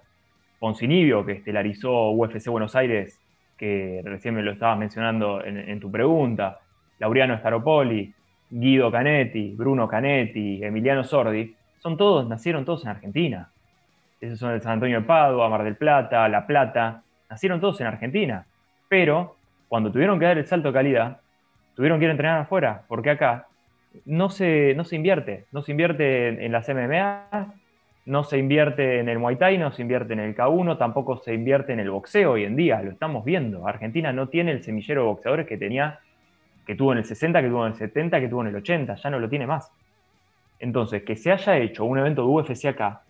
Poncinibio, 0.60 1.25
que 1.25 1.34
estelarizó 1.34 2.12
UFC 2.12 2.48
Buenos 2.48 2.75
Aires, 2.75 3.19
que 3.58 4.01
recién 4.03 4.36
me 4.36 4.43
lo 4.43 4.51
estabas 4.51 4.77
mencionando 4.77 5.43
en, 5.43 5.79
tu 5.79 5.91
pregunta, 5.91 6.60
Laureano 7.00 7.38
Staropoli, 7.38 8.13
Guido 8.50 8.91
Canetti, 8.91 9.53
Bruno 9.56 9.88
Canetti, 9.88 10.63
Emiliano 10.63 11.03
Sordi, 11.03 11.56
son 11.79 11.98
todos, 11.98 12.27
nacieron 12.27 12.65
todos 12.65 12.84
en 12.84 12.89
Argentina. 12.89 13.50
Esos 14.20 14.39
son 14.39 14.53
de 14.53 14.60
San 14.60 14.74
Antonio 14.74 15.00
de 15.00 15.06
Padua, 15.06 15.50
Mar 15.50 15.63
del 15.63 15.75
Plata, 15.75 16.27
La 16.27 16.46
Plata, 16.46 17.03
nacieron 17.29 17.62
todos 17.62 17.79
en 17.79 17.88
Argentina. 17.88 18.46
Pero 18.89 19.36
cuando 19.68 19.91
tuvieron 19.91 20.20
que 20.20 20.25
dar 20.25 20.38
el 20.38 20.46
salto 20.46 20.70
de 20.70 20.74
calidad, 20.74 21.22
tuvieron 21.75 22.00
que 22.00 22.06
ir 22.06 22.10
a 22.10 22.13
entrenar 22.13 22.39
afuera, 22.41 22.84
porque 22.88 23.12
acá 23.12 23.48
no 24.06 24.29
se, 24.29 24.74
no 24.75 24.84
se 24.84 24.96
invierte, 24.96 25.46
no 25.51 25.62
se 25.62 25.72
invierte 25.72 26.46
en 26.46 26.51
las 26.51 26.68
MMA, 26.68 27.53
no 28.06 28.24
se 28.24 28.38
invierte 28.38 29.00
en 29.00 29.08
el 29.08 29.20
Muay 29.20 29.36
Thai, 29.36 29.58
no 29.58 29.72
se 29.72 29.84
invierte 29.84 30.13
en 30.13 30.20
el 30.20 30.36
K1, 30.36 30.77
tampoco 30.77 31.18
se 31.18 31.34
invierte 31.34 31.74
en 31.74 31.79
el 31.79 31.91
boxeo 31.91 32.32
hoy 32.32 32.44
en 32.44 32.56
día, 32.56 32.82
lo 32.82 32.91
estamos 32.91 33.24
viendo. 33.24 33.68
Argentina 33.68 34.12
no 34.12 34.29
tiene 34.29 34.51
el 34.51 34.63
semillero 34.63 35.01
de 35.01 35.08
boxeadores 35.08 35.48
que 35.48 35.58
tenía, 35.58 36.00
que 36.69 36.75
tuvo 36.75 36.91
en 36.91 36.99
el 36.99 37.03
60, 37.03 37.41
que 37.41 37.47
tuvo 37.47 37.65
en 37.65 37.71
el 37.71 37.79
70, 37.79 38.19
que 38.19 38.27
tuvo 38.27 38.41
en 38.41 38.49
el 38.49 38.55
80, 38.57 38.93
ya 38.93 39.09
no 39.09 39.17
lo 39.17 39.27
tiene 39.27 39.47
más. 39.47 39.73
Entonces, 40.59 41.01
que 41.01 41.15
se 41.15 41.31
haya 41.31 41.57
hecho 41.57 41.83
un 41.83 41.97
evento 41.97 42.21
de 42.21 42.27
UFC 42.27 42.65
acá, 42.65 43.01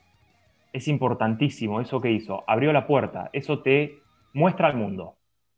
es 0.72 0.88
importantísimo 0.88 1.82
eso 1.82 2.00
que 2.00 2.10
hizo, 2.10 2.46
abrió 2.48 2.72
la 2.72 2.88
puerta, 2.88 3.30
eso 3.34 3.60
te 3.60 3.98
muestra 4.34 4.68
al 4.70 4.78
mundo. 4.78 5.16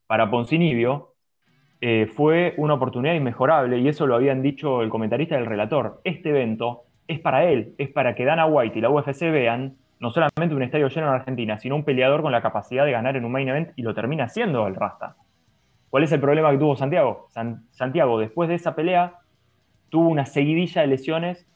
Para 0.07 0.31
Poncinibio 0.31 1.13
eh, 1.79 2.07
fue 2.07 2.55
una 2.57 2.73
oportunidad 2.73 3.13
inmejorable 3.13 3.77
y 3.77 3.87
eso 3.87 4.07
lo 4.07 4.15
habían 4.15 4.41
dicho 4.41 4.81
el 4.81 4.89
comentarista 4.89 5.35
del 5.35 5.45
relator. 5.45 6.01
Este 6.03 6.29
evento 6.29 6.85
es 7.07 7.19
para 7.19 7.45
él, 7.51 7.75
es 7.77 7.89
para 7.89 8.15
que 8.15 8.25
Dana 8.25 8.47
White 8.47 8.79
y 8.79 8.81
la 8.81 8.89
UFC 8.89 9.29
vean 9.29 9.75
no 9.99 10.09
solamente 10.09 10.55
un 10.55 10.63
estadio 10.63 10.87
lleno 10.87 11.05
en 11.05 11.13
Argentina, 11.13 11.59
sino 11.59 11.75
un 11.75 11.83
peleador 11.83 12.23
con 12.23 12.31
la 12.31 12.41
capacidad 12.41 12.83
de 12.83 12.93
ganar 12.93 13.15
en 13.15 13.25
un 13.25 13.31
main 13.31 13.47
event 13.47 13.73
y 13.75 13.83
lo 13.83 13.93
termina 13.93 14.23
haciendo 14.23 14.65
el 14.65 14.73
Rasta. 14.73 15.17
¿Cuál 15.91 16.03
es 16.05 16.11
el 16.13 16.21
problema 16.21 16.49
que 16.51 16.57
tuvo 16.57 16.75
Santiago? 16.75 17.27
Santiago, 17.71 18.17
después 18.17 18.49
de 18.49 18.55
esa 18.55 18.75
pelea, 18.75 19.19
tuvo 19.89 20.07
una 20.07 20.25
seguidilla 20.25 20.81
de 20.81 20.87
lesiones 20.87 21.47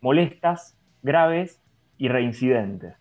molestas, 0.00 0.76
graves 1.02 1.62
y 1.96 2.08
reincidentes. 2.08 2.96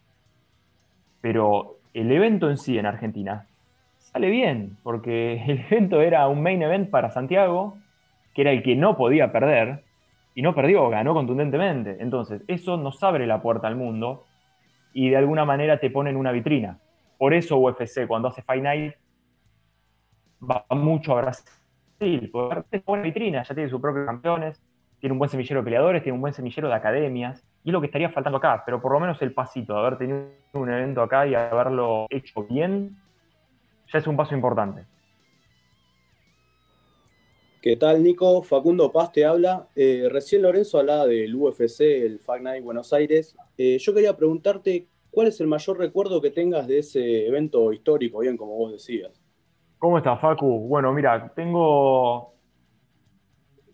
Pero 1.21 1.79
el 1.93 2.11
evento 2.11 2.49
en 2.49 2.57
sí 2.57 2.77
en 2.77 2.85
Argentina 2.85 3.47
sale 3.97 4.29
bien, 4.29 4.77
porque 4.83 5.43
el 5.47 5.59
evento 5.71 6.01
era 6.01 6.27
un 6.27 6.43
main 6.43 6.61
event 6.61 6.91
para 6.91 7.09
Santiago, 7.09 7.77
que 8.35 8.43
era 8.43 8.51
el 8.51 8.61
que 8.61 8.75
no 8.75 8.95
podía 8.95 9.31
perder, 9.31 9.83
y 10.35 10.43
no 10.43 10.53
perdió, 10.53 10.87
ganó 10.89 11.15
contundentemente. 11.15 11.97
Entonces, 11.99 12.43
eso 12.47 12.77
nos 12.77 13.01
abre 13.03 13.25
la 13.25 13.41
puerta 13.41 13.67
al 13.67 13.75
mundo 13.75 14.23
y 14.93 15.09
de 15.09 15.17
alguna 15.17 15.45
manera 15.45 15.79
te 15.79 15.89
pone 15.89 16.11
en 16.11 16.15
una 16.15 16.31
vitrina. 16.31 16.77
Por 17.17 17.33
eso 17.33 17.57
UFC, 17.57 18.05
cuando 18.07 18.27
hace 18.27 18.43
Fight 18.43 18.63
Night, 18.63 18.93
va 20.41 20.65
mucho 20.69 21.17
a 21.17 21.21
Brasil, 21.21 22.29
porque 22.31 22.77
es 22.77 22.83
una 22.85 23.01
vitrina, 23.01 23.43
ya 23.43 23.53
tiene 23.53 23.69
sus 23.69 23.81
propios 23.81 24.05
campeones, 24.05 24.61
tiene 24.99 25.13
un 25.13 25.19
buen 25.19 25.29
semillero 25.29 25.61
de 25.61 25.65
peleadores, 25.65 26.03
tiene 26.03 26.15
un 26.15 26.21
buen 26.21 26.33
semillero 26.33 26.67
de 26.67 26.75
academias, 26.75 27.43
y 27.63 27.69
es 27.69 27.73
lo 27.73 27.81
que 27.81 27.87
estaría 27.87 28.09
faltando 28.09 28.37
acá, 28.37 28.63
pero 28.65 28.81
por 28.81 28.93
lo 28.93 28.99
menos 28.99 29.21
el 29.21 29.33
pasito 29.33 29.73
de 29.73 29.79
haber 29.79 29.97
tenido 29.97 30.27
un 30.53 30.71
evento 30.71 31.01
acá 31.01 31.27
y 31.27 31.35
haberlo 31.35 32.07
hecho 32.09 32.43
bien, 32.43 32.97
ya 33.91 33.99
es 33.99 34.07
un 34.07 34.17
paso 34.17 34.35
importante. 34.35 34.85
¿Qué 37.61 37.75
tal, 37.75 38.01
Nico? 38.01 38.41
Facundo 38.41 38.89
Paz 38.89 39.11
te 39.11 39.25
habla. 39.25 39.67
Eh, 39.75 40.07
recién 40.09 40.43
Lorenzo 40.43 40.79
hablaba 40.79 41.05
del 41.07 41.35
UFC, 41.35 41.81
el 41.81 42.19
Fight 42.19 42.41
Night 42.41 42.63
Buenos 42.63 42.93
Aires. 42.93 43.35
Eh, 43.57 43.77
yo 43.79 43.93
quería 43.93 44.15
preguntarte, 44.15 44.87
¿cuál 45.11 45.27
es 45.27 45.41
el 45.41 45.47
mayor 45.47 45.77
recuerdo 45.77 46.21
que 46.21 46.31
tengas 46.31 46.67
de 46.67 46.79
ese 46.79 47.27
evento 47.27 47.73
histórico, 47.73 48.19
bien 48.19 48.37
como 48.37 48.55
vos 48.55 48.71
decías? 48.71 49.11
¿Cómo 49.79 49.97
estás, 49.97 50.19
Facu? 50.19 50.67
Bueno, 50.67 50.91
mira, 50.91 51.31
tengo, 51.33 52.33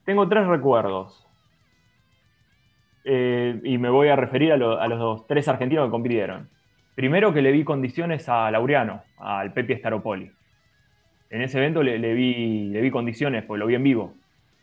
tengo 0.05 0.29
tres 0.29 0.45
recuerdos. 0.45 1.27
Eh, 3.03 3.59
y 3.63 3.79
me 3.79 3.89
voy 3.89 4.09
a 4.09 4.15
referir 4.15 4.53
a, 4.53 4.57
los 4.57 5.25
tres 5.25 5.47
argentinos 5.47 5.87
que 5.87 5.91
compitieron. 5.91 6.47
Primero 6.93 7.33
que 7.33 7.41
le 7.41 7.51
vi 7.51 7.63
condiciones 7.63 8.29
a 8.29 8.51
Laureano, 8.51 9.01
al 9.17 9.51
Pepe 9.51 9.77
Staropoli. 9.77 10.31
En 11.31 11.41
ese 11.41 11.57
evento 11.57 11.81
le, 11.81 12.13
vi, 12.13 12.67
le 12.67 12.81
vi 12.81 12.91
condiciones, 12.91 13.43
porque 13.43 13.59
lo 13.59 13.65
vi 13.65 13.73
en 13.73 13.83
vivo. 13.83 14.13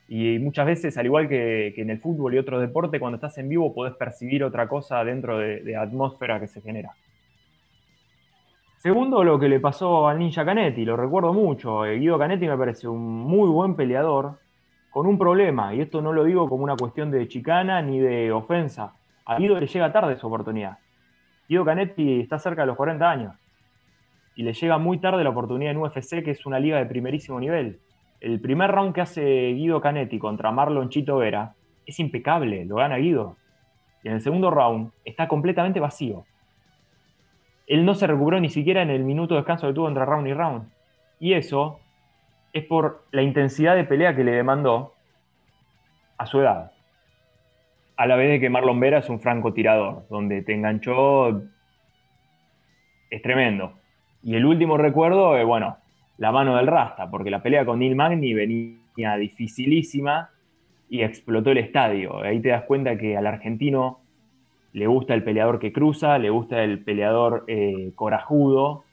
Y 0.07 0.39
muchas 0.39 0.67
veces, 0.67 0.97
al 0.97 1.07
igual 1.07 1.29
que, 1.29 1.75
en 1.77 1.91
el 1.91 1.99
fútbol 1.99 2.35
y 2.35 2.39
otros 2.39 2.61
deportes, 2.61 3.01
cuando 3.01 3.17
estás 3.17 3.37
en 3.39 3.49
vivo 3.49 3.75
podés 3.75 3.95
percibir 3.95 4.45
otra 4.45 4.69
cosa 4.69 5.03
dentro 5.05 5.39
de, 5.39 5.63
la 5.65 5.83
atmósfera 5.83 6.39
que 6.39 6.47
se 6.47 6.61
genera. 6.61 6.91
Segundo, 8.83 9.23
lo 9.23 9.39
que 9.39 9.49
le 9.49 9.61
pasó 9.61 10.09
al 10.09 10.19
Ninja 10.19 10.45
Canetti, 10.45 10.85
lo 10.85 10.97
recuerdo 10.97 11.33
mucho. 11.33 11.85
Eh, 11.85 12.01
Guido 12.01 12.19
Canetti 12.19 12.49
me 12.49 12.59
parece 12.59 12.89
un 12.89 13.01
muy 13.01 13.49
buen 13.49 13.77
peleador, 13.77 14.41
con 14.91 15.07
un 15.07 15.17
problema, 15.17 15.73
y 15.73 15.81
esto 15.81 16.03
no 16.03 16.13
lo 16.13 16.25
digo 16.25 16.49
como 16.49 16.65
una 16.65 16.75
cuestión 16.75 17.13
de 17.13 17.29
chicana 17.29 17.81
ni 17.81 18.01
de 18.01 18.33
ofensa. 18.33 18.95
A 19.25 19.37
Guido 19.37 19.61
le 19.61 19.69
llega 19.69 19.93
tarde 19.93 20.17
su 20.17 20.27
oportunidad. 20.27 20.79
Guido 21.49 21.65
Canetti 21.65 22.23
está 22.23 22.41
cerca 22.41 22.63
de 22.63 22.67
los 22.67 22.77
40 22.77 23.09
años 23.09 23.37
y 24.35 24.43
le 24.43 24.53
llega 24.53 24.79
muy 24.79 24.99
tarde 24.99 25.23
la 25.23 25.31
oportunidad 25.31 25.71
en 25.71 25.79
UFC, 25.79 26.25
que 26.25 26.33
es 26.33 26.45
una 26.45 26.59
liga 26.59 26.79
de 26.79 26.87
primerísimo 26.87 27.39
nivel. 27.39 27.79
El 28.21 28.41
primer 28.41 28.73
round 28.73 28.97
que 28.97 29.03
hace 29.03 29.53
Guido 29.53 29.81
Canetti 29.81 30.19
contra 30.19 30.51
Marlon 30.51 30.89
Chito 30.89 31.19
Vera 31.19 31.55
es 31.87 32.01
impecable, 32.01 32.65
lo 32.65 32.75
gana 32.75 32.97
Guido. 32.97 33.37
Y 34.03 34.09
en 34.09 34.15
el 34.15 34.21
segundo 34.21 34.51
round 34.51 34.91
está 35.05 35.29
completamente 35.29 35.79
vacío. 35.79 36.25
Él 37.73 37.85
no 37.85 37.95
se 37.95 38.07
recuperó 38.07 38.41
ni 38.41 38.49
siquiera 38.49 38.83
en 38.83 38.91
el 38.91 39.05
minuto 39.05 39.35
de 39.35 39.41
descanso 39.41 39.67
que 39.67 39.73
tuvo 39.73 39.89
entre 39.89 40.05
round 40.05 40.29
y 40.29 40.35
round. 40.35 40.69
Y 41.21 41.33
eso 41.35 41.81
es 42.53 42.65
por 42.65 43.05
la 43.13 43.23
intensidad 43.23 43.75
de 43.77 43.85
pelea 43.85 44.15
que 44.15 44.25
le 44.25 44.33
demandó 44.33 44.93
a 46.19 46.27
su 46.27 46.41
edad 46.41 46.73
a 48.03 48.07
la 48.07 48.17
vez 48.17 48.31
de 48.31 48.41
que 48.41 48.51
Marlon 48.51 48.81
Vera 48.81 48.99
es 48.99 49.09
un 49.09 49.21
francotirador, 49.21 50.07
donde 50.09 50.43
te 50.43 50.55
enganchó, 50.55 51.43
es 53.11 53.23
tremendo. 53.23 53.75
Y 54.25 54.35
el 54.35 54.45
último 54.45 54.77
recuerdo, 54.77 55.37
es, 55.37 55.47
bueno, 55.47 55.77
la 56.19 56.33
mano 56.33 56.57
del 56.57 56.67
Rasta, 56.67 57.11
porque 57.11 57.31
la 57.31 57.43
pelea 57.43 57.65
con 57.65 57.79
Neil 57.79 57.95
Magni 57.95 58.35
venía 58.35 59.17
dificilísima 59.19 60.31
y 60.89 61.03
explotó 61.03 61.51
el 61.51 61.59
estadio. 61.59 62.23
Ahí 62.23 62.41
te 62.41 62.49
das 62.49 62.65
cuenta 62.65 62.99
que 62.99 63.17
al 63.17 63.27
argentino 63.27 64.01
le 64.73 64.87
gusta 64.87 65.15
el 65.15 65.25
peleador 65.25 65.59
que 65.59 65.73
cruza, 65.73 66.19
le 66.19 66.31
gusta 66.31 66.63
el 66.63 66.83
peleador 66.83 67.45
eh, 67.47 67.93
corajudo 67.95 68.85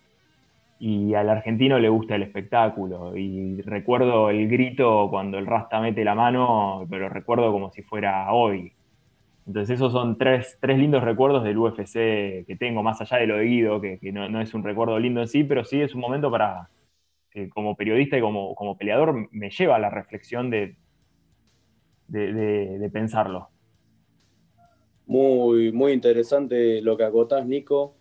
y 0.80 1.14
al 1.14 1.30
argentino 1.30 1.80
le 1.80 1.90
gusta 1.90 2.16
el 2.16 2.24
espectáculo. 2.24 3.16
Y 3.18 3.62
recuerdo 3.62 4.30
el 4.30 4.48
grito 4.48 5.08
cuando 5.10 5.38
el 5.38 5.46
Rasta 5.46 5.82
mete 5.82 6.04
la 6.04 6.16
mano, 6.16 6.86
pero 6.90 7.10
recuerdo 7.10 7.52
como 7.52 7.72
si 7.72 7.84
fuera 7.84 8.32
hoy. 8.32 8.74
Entonces 9.50 9.76
esos 9.76 9.92
son 9.92 10.18
tres, 10.18 10.60
lindos 10.62 11.04
recuerdos 11.04 11.44
del 11.44 11.58
UFC 11.58 12.46
que 12.46 12.56
tengo, 12.60 12.84
más 12.84 13.02
allá 13.02 13.18
de 13.18 13.28
lo 13.28 13.38
de 13.38 13.98
que, 14.00 14.12
no, 14.12 14.42
es 14.42 14.54
un 14.54 14.64
recuerdo 14.64 15.00
lindo 15.00 15.22
en 15.22 15.28
sí, 15.28 15.44
pero 15.44 15.66
sí 15.66 15.82
es 15.82 15.96
un 15.96 16.02
momento 16.02 16.30
para 16.30 16.70
que 17.32 17.50
como 17.50 17.76
periodista 17.76 18.18
y 18.18 18.22
como, 18.22 18.54
como 18.56 18.78
peleador 18.78 19.28
me 19.32 19.50
lleva 19.50 19.78
a 19.78 19.80
la 19.80 19.90
reflexión 19.90 20.50
de, 20.52 20.76
de, 22.08 22.90
pensarlo. 22.94 23.50
Muy, 25.10 25.72
muy 25.72 25.94
interesante 25.94 26.84
lo 26.84 26.96
que 26.96 27.04
acotás, 27.04 27.44
Nico. 27.44 27.96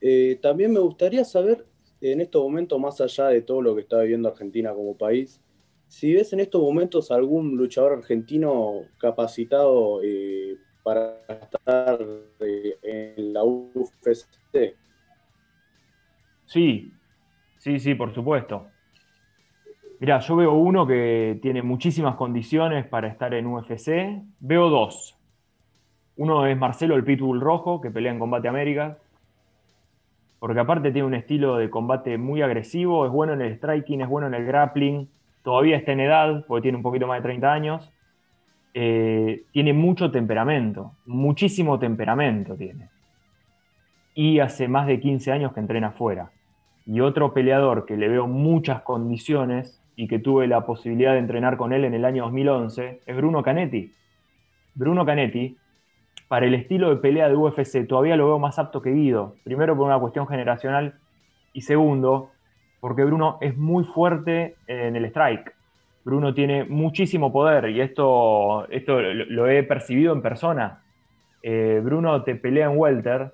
Eh, 0.00 0.38
también 0.40 0.72
me 0.72 0.80
gustaría 0.80 1.22
saber, 1.22 1.66
en 2.00 2.22
estos 2.22 2.42
momentos, 2.42 2.80
más 2.80 3.02
allá 3.02 3.26
de 3.26 3.42
todo 3.42 3.60
lo 3.60 3.74
que 3.74 3.82
está 3.82 4.00
viviendo 4.00 4.30
Argentina 4.30 4.72
como 4.72 4.96
país, 4.96 5.42
si 5.88 6.14
ves 6.14 6.32
en 6.32 6.40
estos 6.40 6.62
momentos 6.62 7.10
algún 7.10 7.54
luchador 7.54 7.98
argentino 7.98 8.80
capacitado 8.96 10.00
eh, 10.02 10.56
para 10.82 11.20
estar 11.28 12.00
eh, 12.40 12.78
en 12.82 13.34
la 13.34 13.44
UFC. 13.44 14.74
Sí, 16.46 16.90
sí, 17.58 17.78
sí, 17.78 17.94
por 17.94 18.14
supuesto. 18.14 18.68
Mirá, 20.00 20.18
yo 20.20 20.36
veo 20.36 20.54
uno 20.54 20.86
que 20.86 21.38
tiene 21.42 21.60
muchísimas 21.60 22.16
condiciones 22.16 22.86
para 22.86 23.08
estar 23.08 23.34
en 23.34 23.48
UFC. 23.48 24.22
Veo 24.40 24.70
dos. 24.70 25.13
Uno 26.16 26.46
es 26.46 26.56
Marcelo 26.56 26.96
el 26.96 27.04
Pitbull 27.04 27.40
Rojo, 27.40 27.80
que 27.80 27.90
pelea 27.90 28.12
en 28.12 28.18
Combate 28.18 28.48
América. 28.48 28.98
Porque 30.38 30.60
aparte 30.60 30.92
tiene 30.92 31.06
un 31.06 31.14
estilo 31.14 31.56
de 31.56 31.70
combate 31.70 32.18
muy 32.18 32.42
agresivo, 32.42 33.06
es 33.06 33.12
bueno 33.12 33.32
en 33.32 33.40
el 33.40 33.56
striking, 33.56 34.02
es 34.02 34.08
bueno 34.08 34.26
en 34.26 34.34
el 34.34 34.44
grappling. 34.44 35.08
Todavía 35.42 35.76
está 35.76 35.92
en 35.92 36.00
edad, 36.00 36.44
porque 36.46 36.62
tiene 36.62 36.76
un 36.76 36.82
poquito 36.82 37.06
más 37.06 37.18
de 37.18 37.22
30 37.22 37.52
años. 37.52 37.92
Eh, 38.74 39.44
tiene 39.52 39.72
mucho 39.72 40.10
temperamento, 40.10 40.92
muchísimo 41.06 41.78
temperamento 41.78 42.56
tiene. 42.56 42.90
Y 44.14 44.40
hace 44.40 44.68
más 44.68 44.86
de 44.86 45.00
15 45.00 45.32
años 45.32 45.52
que 45.52 45.60
entrena 45.60 45.88
afuera. 45.88 46.30
Y 46.84 47.00
otro 47.00 47.32
peleador 47.32 47.86
que 47.86 47.96
le 47.96 48.08
veo 48.08 48.26
muchas 48.26 48.82
condiciones 48.82 49.80
y 49.96 50.08
que 50.08 50.18
tuve 50.18 50.46
la 50.46 50.66
posibilidad 50.66 51.12
de 51.12 51.20
entrenar 51.20 51.56
con 51.56 51.72
él 51.72 51.84
en 51.84 51.94
el 51.94 52.04
año 52.04 52.24
2011 52.24 53.00
es 53.06 53.16
Bruno 53.16 53.42
Canetti. 53.42 53.92
Bruno 54.74 55.06
Canetti, 55.06 55.56
para 56.34 56.46
el 56.46 56.54
estilo 56.54 56.90
de 56.90 56.96
pelea 56.96 57.28
de 57.28 57.36
UFC, 57.36 57.86
todavía 57.86 58.16
lo 58.16 58.26
veo 58.26 58.40
más 58.40 58.58
apto 58.58 58.82
que 58.82 58.90
Guido. 58.90 59.36
Primero 59.44 59.76
por 59.76 59.86
una 59.86 60.00
cuestión 60.00 60.26
generacional 60.26 60.94
y 61.52 61.60
segundo 61.60 62.30
porque 62.80 63.04
Bruno 63.04 63.38
es 63.40 63.56
muy 63.56 63.84
fuerte 63.84 64.56
en 64.66 64.96
el 64.96 65.04
strike. 65.04 65.54
Bruno 66.04 66.34
tiene 66.34 66.64
muchísimo 66.64 67.32
poder 67.32 67.70
y 67.70 67.80
esto, 67.80 68.68
esto 68.70 69.00
lo, 69.00 69.48
he 69.48 69.62
percibido 69.62 70.12
en 70.12 70.22
persona. 70.22 70.82
Eh, 71.40 71.80
Bruno 71.84 72.24
te 72.24 72.34
pelea 72.34 72.66
en 72.68 72.78
welter 72.78 73.32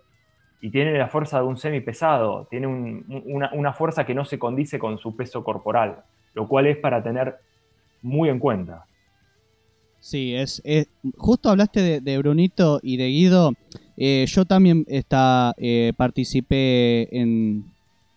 y 0.61 0.69
tiene 0.69 0.99
la 0.99 1.09
fuerza 1.09 1.39
de 1.39 1.47
un 1.47 1.57
semi 1.57 1.81
pesado, 1.81 2.49
tiene 2.51 2.67
una, 2.67 3.73
fuerza 3.73 4.05
que 4.05 4.15
no 4.15 4.27
se 4.27 4.39
condice 4.39 4.79
con 4.79 4.99
su 4.99 5.17
peso 5.17 5.43
corporal, 5.43 6.03
lo 6.35 6.47
cual 6.47 6.67
es 6.67 6.77
para 6.77 7.03
tener 7.03 7.37
muy 8.03 8.29
en 8.29 8.39
cuenta. 8.39 8.85
Sí, 10.01 10.35
es, 10.35 10.63
justo 11.17 11.51
hablaste 11.51 12.01
de, 12.01 12.19
Brunito 12.19 12.81
y 12.83 12.97
de 12.97 13.09
Guido. 13.09 13.53
Eh, 13.97 14.25
yo 14.29 14.47
también 14.47 14.85
está, 14.89 15.55
eh, 15.59 15.93
participé 15.97 17.15
en 17.17 17.67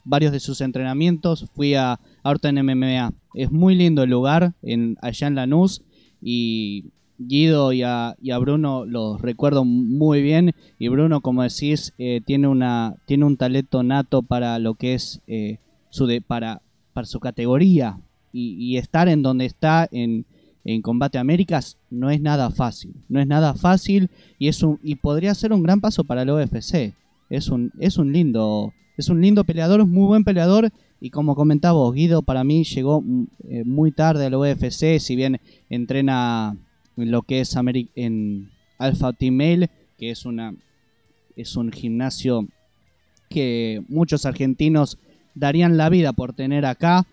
varios 0.06 0.32
de 0.32 0.40
sus 0.40 0.62
entrenamientos. 0.62 1.50
Fui 1.54 1.75
a 1.75 2.00
Horton 2.24 2.56
MMA. 2.66 3.13
Es 3.34 3.52
muy 3.52 3.75
lindo 3.75 4.04
el 4.04 4.10
lugar 4.10 4.54
en, 4.62 4.98
allá 5.02 5.28
en 5.28 5.36
Lanús 5.36 5.82
y 6.22 6.86
Guido 7.18 7.74
y 7.74 7.84
a, 7.84 8.16
Bruno 8.40 8.86
los 8.86 9.22
recuerdo 9.22 9.66
muy 9.66 10.22
bien 10.22 10.54
y 10.80 10.88
Bruno 10.88 11.22
como 11.22 11.44
decís 11.44 11.94
eh, 12.00 12.22
tiene 12.25 12.48
una 12.48 12.96
tiene 13.06 13.25
un 13.25 13.38
talento 13.38 13.84
nato 13.84 14.24
para 14.24 14.58
lo 14.60 14.74
que 14.74 14.96
es 14.96 15.22
su 15.90 16.08
de, 16.08 16.22
para, 16.22 16.62
para 16.94 17.06
su 17.06 17.20
categoría 17.20 18.00
y, 18.34 18.78
estar 18.78 19.08
en 19.08 19.22
donde 19.22 19.46
está 19.46 19.88
en, 19.92 20.25
en 20.65 20.82
Combate 20.82 21.17
Américas 21.17 21.77
no 21.89 22.10
es 22.10 22.22
nada 22.22 22.50
fácil. 22.50 22.93
No 23.10 23.20
es 23.20 23.27
nada 23.27 23.53
fácil 23.53 24.10
y 24.39 24.48
es 24.48 24.63
un 24.63 24.79
y 24.84 24.96
podría 24.96 25.34
ser 25.36 25.53
un 25.53 25.63
gran 25.63 25.82
paso 25.82 26.03
para 26.03 26.22
el 26.22 26.29
UFC. 26.29 26.93
Es 27.29 27.50
un 27.50 27.72
es 27.79 27.98
un 27.98 28.13
lindo 28.13 28.74
es 28.96 29.10
un 29.10 29.22
lindo 29.22 29.43
peleador, 29.43 29.82
un 29.82 29.91
muy 29.91 30.05
buen 30.05 30.24
peleador 30.24 30.72
y 31.01 31.10
como 31.10 31.36
comentaba 31.36 31.91
Guido 31.91 32.22
para 32.22 32.43
mí 32.43 32.63
llegó 32.63 33.01
mm, 33.01 33.27
eh, 33.50 33.63
muy 33.65 33.91
tarde 33.91 34.25
al 34.25 34.36
UFC, 34.36 35.00
si 35.00 35.15
bien 35.15 35.41
entrena 35.70 36.55
en 36.96 37.12
lo 37.12 37.24
que 37.24 37.41
es 37.41 37.55
en 37.96 38.50
Alpha 38.77 39.13
Team 39.13 39.36
Male, 39.36 39.70
que 39.98 40.12
es 40.12 40.25
una 40.25 40.53
es 41.36 41.55
un 41.55 41.72
gimnasio 41.72 42.48
que 43.29 43.84
muchos 43.89 44.25
argentinos 44.25 45.00
darían 45.34 45.77
la 45.77 45.89
vida 45.89 46.13
por 46.13 46.34
tener 46.34 46.65
acá, 46.65 47.08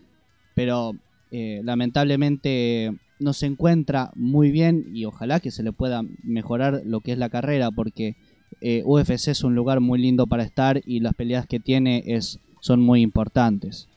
pero 0.54 0.92
eh, 1.30 1.62
lamentablemente 1.64 2.92
no 3.20 3.32
se 3.32 3.46
encuentra 3.46 4.10
muy 4.14 4.50
bien 4.50 4.84
y 4.92 5.04
ojalá 5.04 5.40
que 5.40 5.50
se 5.50 5.62
le 5.62 5.72
pueda 5.72 6.02
mejorar 6.24 6.82
lo 6.84 7.00
que 7.00 7.12
es 7.12 7.18
la 7.18 7.28
carrera 7.28 7.70
porque 7.70 8.16
eh, 8.60 8.82
UFC 8.84 9.28
es 9.28 9.44
un 9.44 9.54
lugar 9.54 9.80
muy 9.80 10.00
lindo 10.00 10.26
para 10.26 10.42
estar 10.42 10.80
y 10.84 11.00
las 11.00 11.14
peleas 11.14 11.46
que 11.46 11.60
tiene 11.60 12.02
es, 12.06 12.40
son 12.60 12.80
muy 12.80 13.00
importantes. 13.02 13.88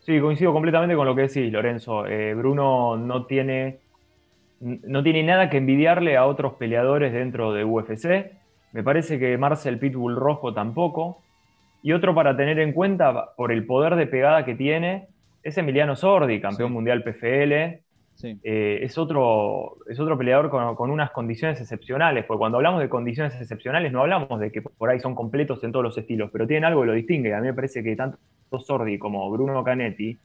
Sí, 0.00 0.20
coincido 0.20 0.52
completamente 0.52 0.96
con 0.96 1.06
lo 1.06 1.14
que 1.14 1.22
decís, 1.22 1.50
Lorenzo. 1.52 2.06
Eh, 2.06 2.34
Bruno 2.34 2.96
no 2.96 3.24
tiene, 3.26 3.78
no 4.60 5.02
tiene 5.02 5.22
nada 5.22 5.48
que 5.48 5.56
envidiarle 5.56 6.16
a 6.16 6.26
otros 6.26 6.54
peleadores 6.54 7.12
dentro 7.12 7.52
de 7.52 7.64
UFC. 7.64 8.32
Me 8.72 8.82
parece 8.82 9.18
que 9.18 9.38
Marcel 9.38 9.78
Pitbull 9.78 10.16
Rojo 10.16 10.52
tampoco. 10.52 11.22
Y 11.82 11.92
otro 11.92 12.14
para 12.14 12.36
tener 12.36 12.58
en 12.58 12.72
cuenta, 12.72 13.34
por 13.36 13.52
el 13.52 13.66
poder 13.66 13.96
de 13.96 14.06
pegada 14.06 14.44
que 14.44 14.54
tiene, 14.54 15.08
es 15.42 15.56
Emiliano 15.58 15.96
Sordi, 15.96 16.40
campeón 16.40 16.72
mundial 16.72 17.02
PFL, 17.02 17.83
eh, 18.24 18.80
es, 18.82 18.98
otro, 18.98 19.76
es 19.88 20.00
otro 20.00 20.16
peleador 20.16 20.50
con, 20.50 20.90
unas 20.90 21.10
condiciones 21.10 21.60
excepcionales, 21.60 22.24
porque 22.24 22.38
cuando 22.38 22.58
hablamos 22.58 22.80
de 22.80 22.88
condiciones 22.88 23.34
excepcionales 23.40 23.92
no 23.92 24.00
hablamos 24.00 24.40
de 24.40 24.50
que 24.50 24.62
por 24.62 24.90
ahí 24.90 25.00
son 25.00 25.14
completos 25.14 25.62
en 25.64 25.72
todos 25.72 25.84
los 25.84 25.98
estilos, 25.98 26.30
pero 26.32 26.46
tienen 26.46 26.64
algo 26.64 26.82
que 26.82 26.86
lo 26.88 26.92
distingue. 26.92 27.34
A 27.34 27.40
mí 27.40 27.46
me 27.46 27.54
parece 27.54 27.82
que 27.82 27.94
tanto 27.96 28.18
Sordi 28.58 28.98
como 28.98 29.30
Bruno 29.30 29.64
Canetti 29.64 30.18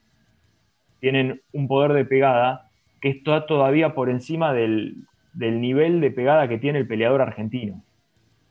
tienen 0.99 1.41
un 1.53 1.67
poder 1.67 1.93
de 1.93 2.05
pegada 2.05 2.69
que 3.01 3.09
está 3.09 3.45
todavía 3.45 3.93
por 3.93 4.09
encima 4.09 4.53
del, 4.53 4.95
del 5.33 5.61
nivel 5.61 6.01
de 6.01 6.11
pegada 6.11 6.47
que 6.47 6.57
tiene 6.57 6.79
el 6.79 6.87
peleador 6.87 7.21
argentino. 7.21 7.83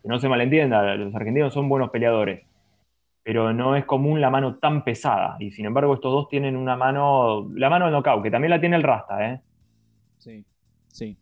Que 0.02 0.08
no 0.08 0.18
se 0.18 0.28
malentienda, 0.28 0.96
los 0.96 1.14
argentinos 1.14 1.52
son 1.52 1.68
buenos 1.68 1.90
peleadores, 1.90 2.42
pero 3.28 3.52
no 3.52 3.76
es 3.76 3.84
común 3.84 4.22
la 4.22 4.30
mano 4.30 4.56
tan 4.56 4.82
pesada. 4.82 5.36
Y 5.38 5.50
sin 5.50 5.66
embargo, 5.66 5.92
estos 5.92 6.10
dos 6.10 6.28
tienen 6.30 6.56
una 6.56 6.76
mano, 6.76 7.46
la 7.54 7.68
mano 7.68 7.84
del 7.84 7.92
knockout, 7.92 8.22
que 8.22 8.30
también 8.30 8.48
la 8.48 8.58
tiene 8.58 8.76
el 8.76 8.82
Rasta, 8.82 9.30
¿eh? 9.30 9.40
Sí, 10.16 10.46
sí. 10.86 11.14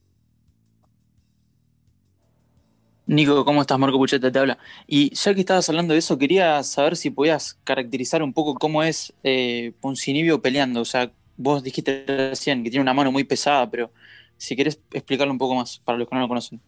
Nico, 3.07 3.45
¿cómo 3.45 3.61
estás? 3.61 3.77
Marco 3.81 3.99
Pucheta 3.99 4.31
te 4.31 4.39
habla. 4.39 4.57
Y 4.87 5.13
ya 5.17 5.35
que 5.35 5.41
estabas 5.41 5.69
hablando 5.69 5.95
de 5.95 5.99
eso, 5.99 6.17
quería 6.17 6.63
saber 6.63 6.95
si 6.95 7.11
podías 7.11 7.59
caracterizar 7.65 8.23
un 8.23 8.33
poco 8.33 8.55
cómo 8.55 8.85
es 8.85 9.13
eh, 9.25 9.73
Poncinibio 9.81 10.41
peleando. 10.41 10.83
O 10.83 10.85
sea, 10.85 11.11
vos 11.37 11.65
dijiste 11.65 12.05
recién 12.07 12.63
que 12.63 12.71
tiene 12.71 12.83
una 12.83 12.95
mano 12.95 13.11
muy 13.11 13.25
pesada, 13.25 13.69
pero 13.69 13.91
si 14.37 14.55
querés 14.55 14.81
explicarlo 14.93 15.33
un 15.33 15.39
poco 15.39 15.57
más 15.57 15.81
para 15.81 15.99
los 15.99 16.09
que 16.09 16.15
no 16.15 16.21
lo 16.21 16.29
conocen. 16.29 16.61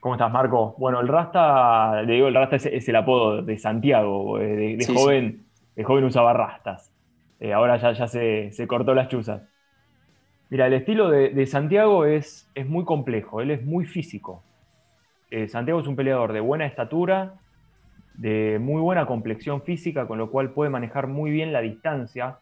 ¿Cómo 0.00 0.14
estás, 0.14 0.30
Marco? 0.30 0.74
Bueno, 0.78 1.00
el 1.00 1.08
Rasta, 1.08 2.02
le 2.02 2.14
digo, 2.14 2.28
el 2.28 2.34
Rasta 2.34 2.56
es, 2.56 2.88
el 2.88 2.96
apodo 2.96 3.42
de 3.42 3.56
Santiago, 3.56 4.38
eh, 4.38 4.76
de, 4.76 4.86
joven, 4.86 5.46
de 5.74 5.84
joven 5.84 6.04
usaba 6.04 6.32
rastas. 6.32 6.92
Eh, 7.40 7.52
ahora 7.52 7.76
ya, 7.78 7.92
ya 7.92 8.06
se, 8.06 8.66
cortó 8.68 8.94
las 8.94 9.08
chuzas. 9.08 9.42
Mira, 10.50 10.66
el 10.66 10.74
estilo 10.74 11.08
de, 11.10 11.46
Santiago 11.46 12.04
es, 12.04 12.48
es, 12.54 12.68
muy 12.68 12.84
complejo, 12.84 13.40
él 13.40 13.50
es 13.50 13.64
muy 13.64 13.84
físico. 13.84 14.42
Eh, 15.30 15.48
Santiago 15.48 15.80
es 15.80 15.86
un 15.86 15.96
peleador 15.96 16.32
de 16.32 16.40
buena 16.40 16.66
estatura, 16.66 17.34
de 18.14 18.58
muy 18.60 18.80
buena 18.80 19.06
complexión 19.06 19.62
física, 19.62 20.06
con 20.06 20.18
lo 20.18 20.30
cual 20.30 20.50
puede 20.50 20.70
manejar 20.70 21.08
muy 21.08 21.30
bien 21.30 21.52
la 21.52 21.62
distancia. 21.62 22.38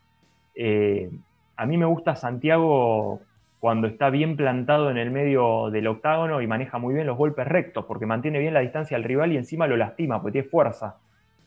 a 1.56 1.66
mí 1.66 1.78
me 1.78 1.86
gusta 1.86 2.16
Santiago 2.16 3.20
cuando 3.64 3.86
está 3.86 4.10
bien 4.10 4.36
plantado 4.36 4.90
en 4.90 4.98
el 4.98 5.10
medio 5.10 5.70
del 5.70 5.86
octágono 5.86 6.42
y 6.42 6.46
maneja 6.46 6.76
muy 6.76 6.92
bien 6.92 7.06
los 7.06 7.16
golpes 7.16 7.48
rectos, 7.48 7.86
porque 7.86 8.04
mantiene 8.04 8.38
bien 8.38 8.52
la 8.52 8.60
distancia 8.60 8.94
al 8.94 9.04
rival 9.04 9.32
y 9.32 9.38
encima 9.38 9.66
lo 9.66 9.78
lastima, 9.78 10.20
porque 10.20 10.32
tiene 10.32 10.48
fuerza. 10.50 10.98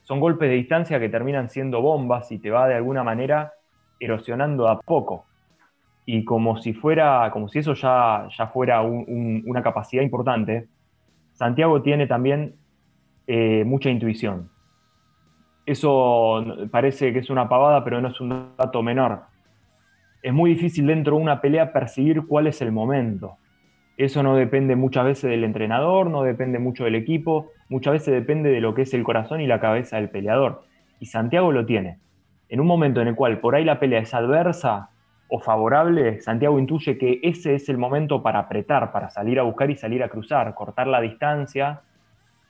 Son 0.01 0.19
golpes 0.19 0.49
de 0.49 0.55
distancia 0.55 0.99
que 0.99 1.09
terminan 1.09 1.47
siendo 1.51 1.79
bombas 1.79 2.31
y 2.31 2.39
te 2.39 2.49
va 2.49 2.67
de 2.67 2.73
alguna 2.73 3.03
manera 3.03 3.53
erosionando 3.99 4.67
a 4.67 4.79
poco. 4.79 5.27
Y 6.07 6.25
como 6.25 6.57
si 6.57 6.73
fuera, 6.73 7.29
como 7.31 7.49
si 7.49 7.59
eso 7.59 7.75
ya, 7.75 8.27
fuera 8.51 8.81
una 8.81 9.61
capacidad 9.61 10.01
importante, 10.01 10.69
Santiago 11.33 11.83
tiene 11.83 12.07
también 12.07 12.55
eh, 13.27 13.63
mucha 13.63 13.91
intuición. 13.91 14.49
Eso 15.67 16.43
parece 16.71 17.13
que 17.13 17.19
es 17.19 17.29
una 17.29 17.47
pavada, 17.47 17.83
pero 17.83 18.01
no 18.01 18.07
es 18.07 18.19
un 18.19 18.53
dato 18.57 18.81
menor 18.81 19.36
es 20.27 20.33
muy 20.33 20.49
difícil 20.49 20.87
dentro 20.87 21.15
de 21.15 21.21
una 21.21 21.39
pelea 21.39 21.71
percibir 21.71 22.27
cuál 22.27 22.47
es 22.47 22.61
el 22.61 22.73
momento. 22.73 23.37
Eso 23.95 24.23
no 24.23 24.35
depende 24.35 24.75
muchas 24.75 25.05
veces 25.05 25.29
del 25.29 25.45
entrenador, 25.45 26.09
no 26.09 26.21
depende 26.23 26.59
mucho 26.59 26.83
del 26.83 26.95
equipo, 26.95 27.51
muchas 27.69 27.93
veces 27.93 28.13
depende 28.13 28.49
de 28.49 28.59
lo 28.59 28.73
que 28.73 28.81
es 28.81 28.93
el 28.93 29.05
corazón 29.05 29.39
y 29.39 29.47
la 29.47 29.61
cabeza 29.61 29.95
del 29.95 30.09
peleador. 30.09 30.65
Y 30.99 31.05
Santiago 31.05 31.53
lo 31.53 31.65
tiene. 31.65 31.99
En 32.49 32.59
un 32.59 32.67
momento 32.67 32.99
en 32.99 33.07
el 33.07 33.15
cual 33.15 33.39
por 33.39 33.55
ahí 33.55 33.63
la 33.63 33.79
pelea 33.79 34.01
es 34.01 34.13
adversa 34.13 34.89
o 35.29 35.39
favorable, 35.39 36.19
Santiago 36.19 36.59
intuye 36.59 36.97
que 36.97 37.21
ese 37.23 37.55
es 37.55 37.69
el 37.69 37.77
momento 37.77 38.21
para 38.21 38.39
apretar, 38.39 38.91
para 38.91 39.09
salir 39.09 39.39
a 39.39 39.43
buscar 39.43 39.71
y 39.71 39.77
salir 39.77 40.03
a 40.03 40.09
cruzar, 40.09 40.53
cortar 40.55 40.87
la 40.87 40.99
distancia 40.99 41.83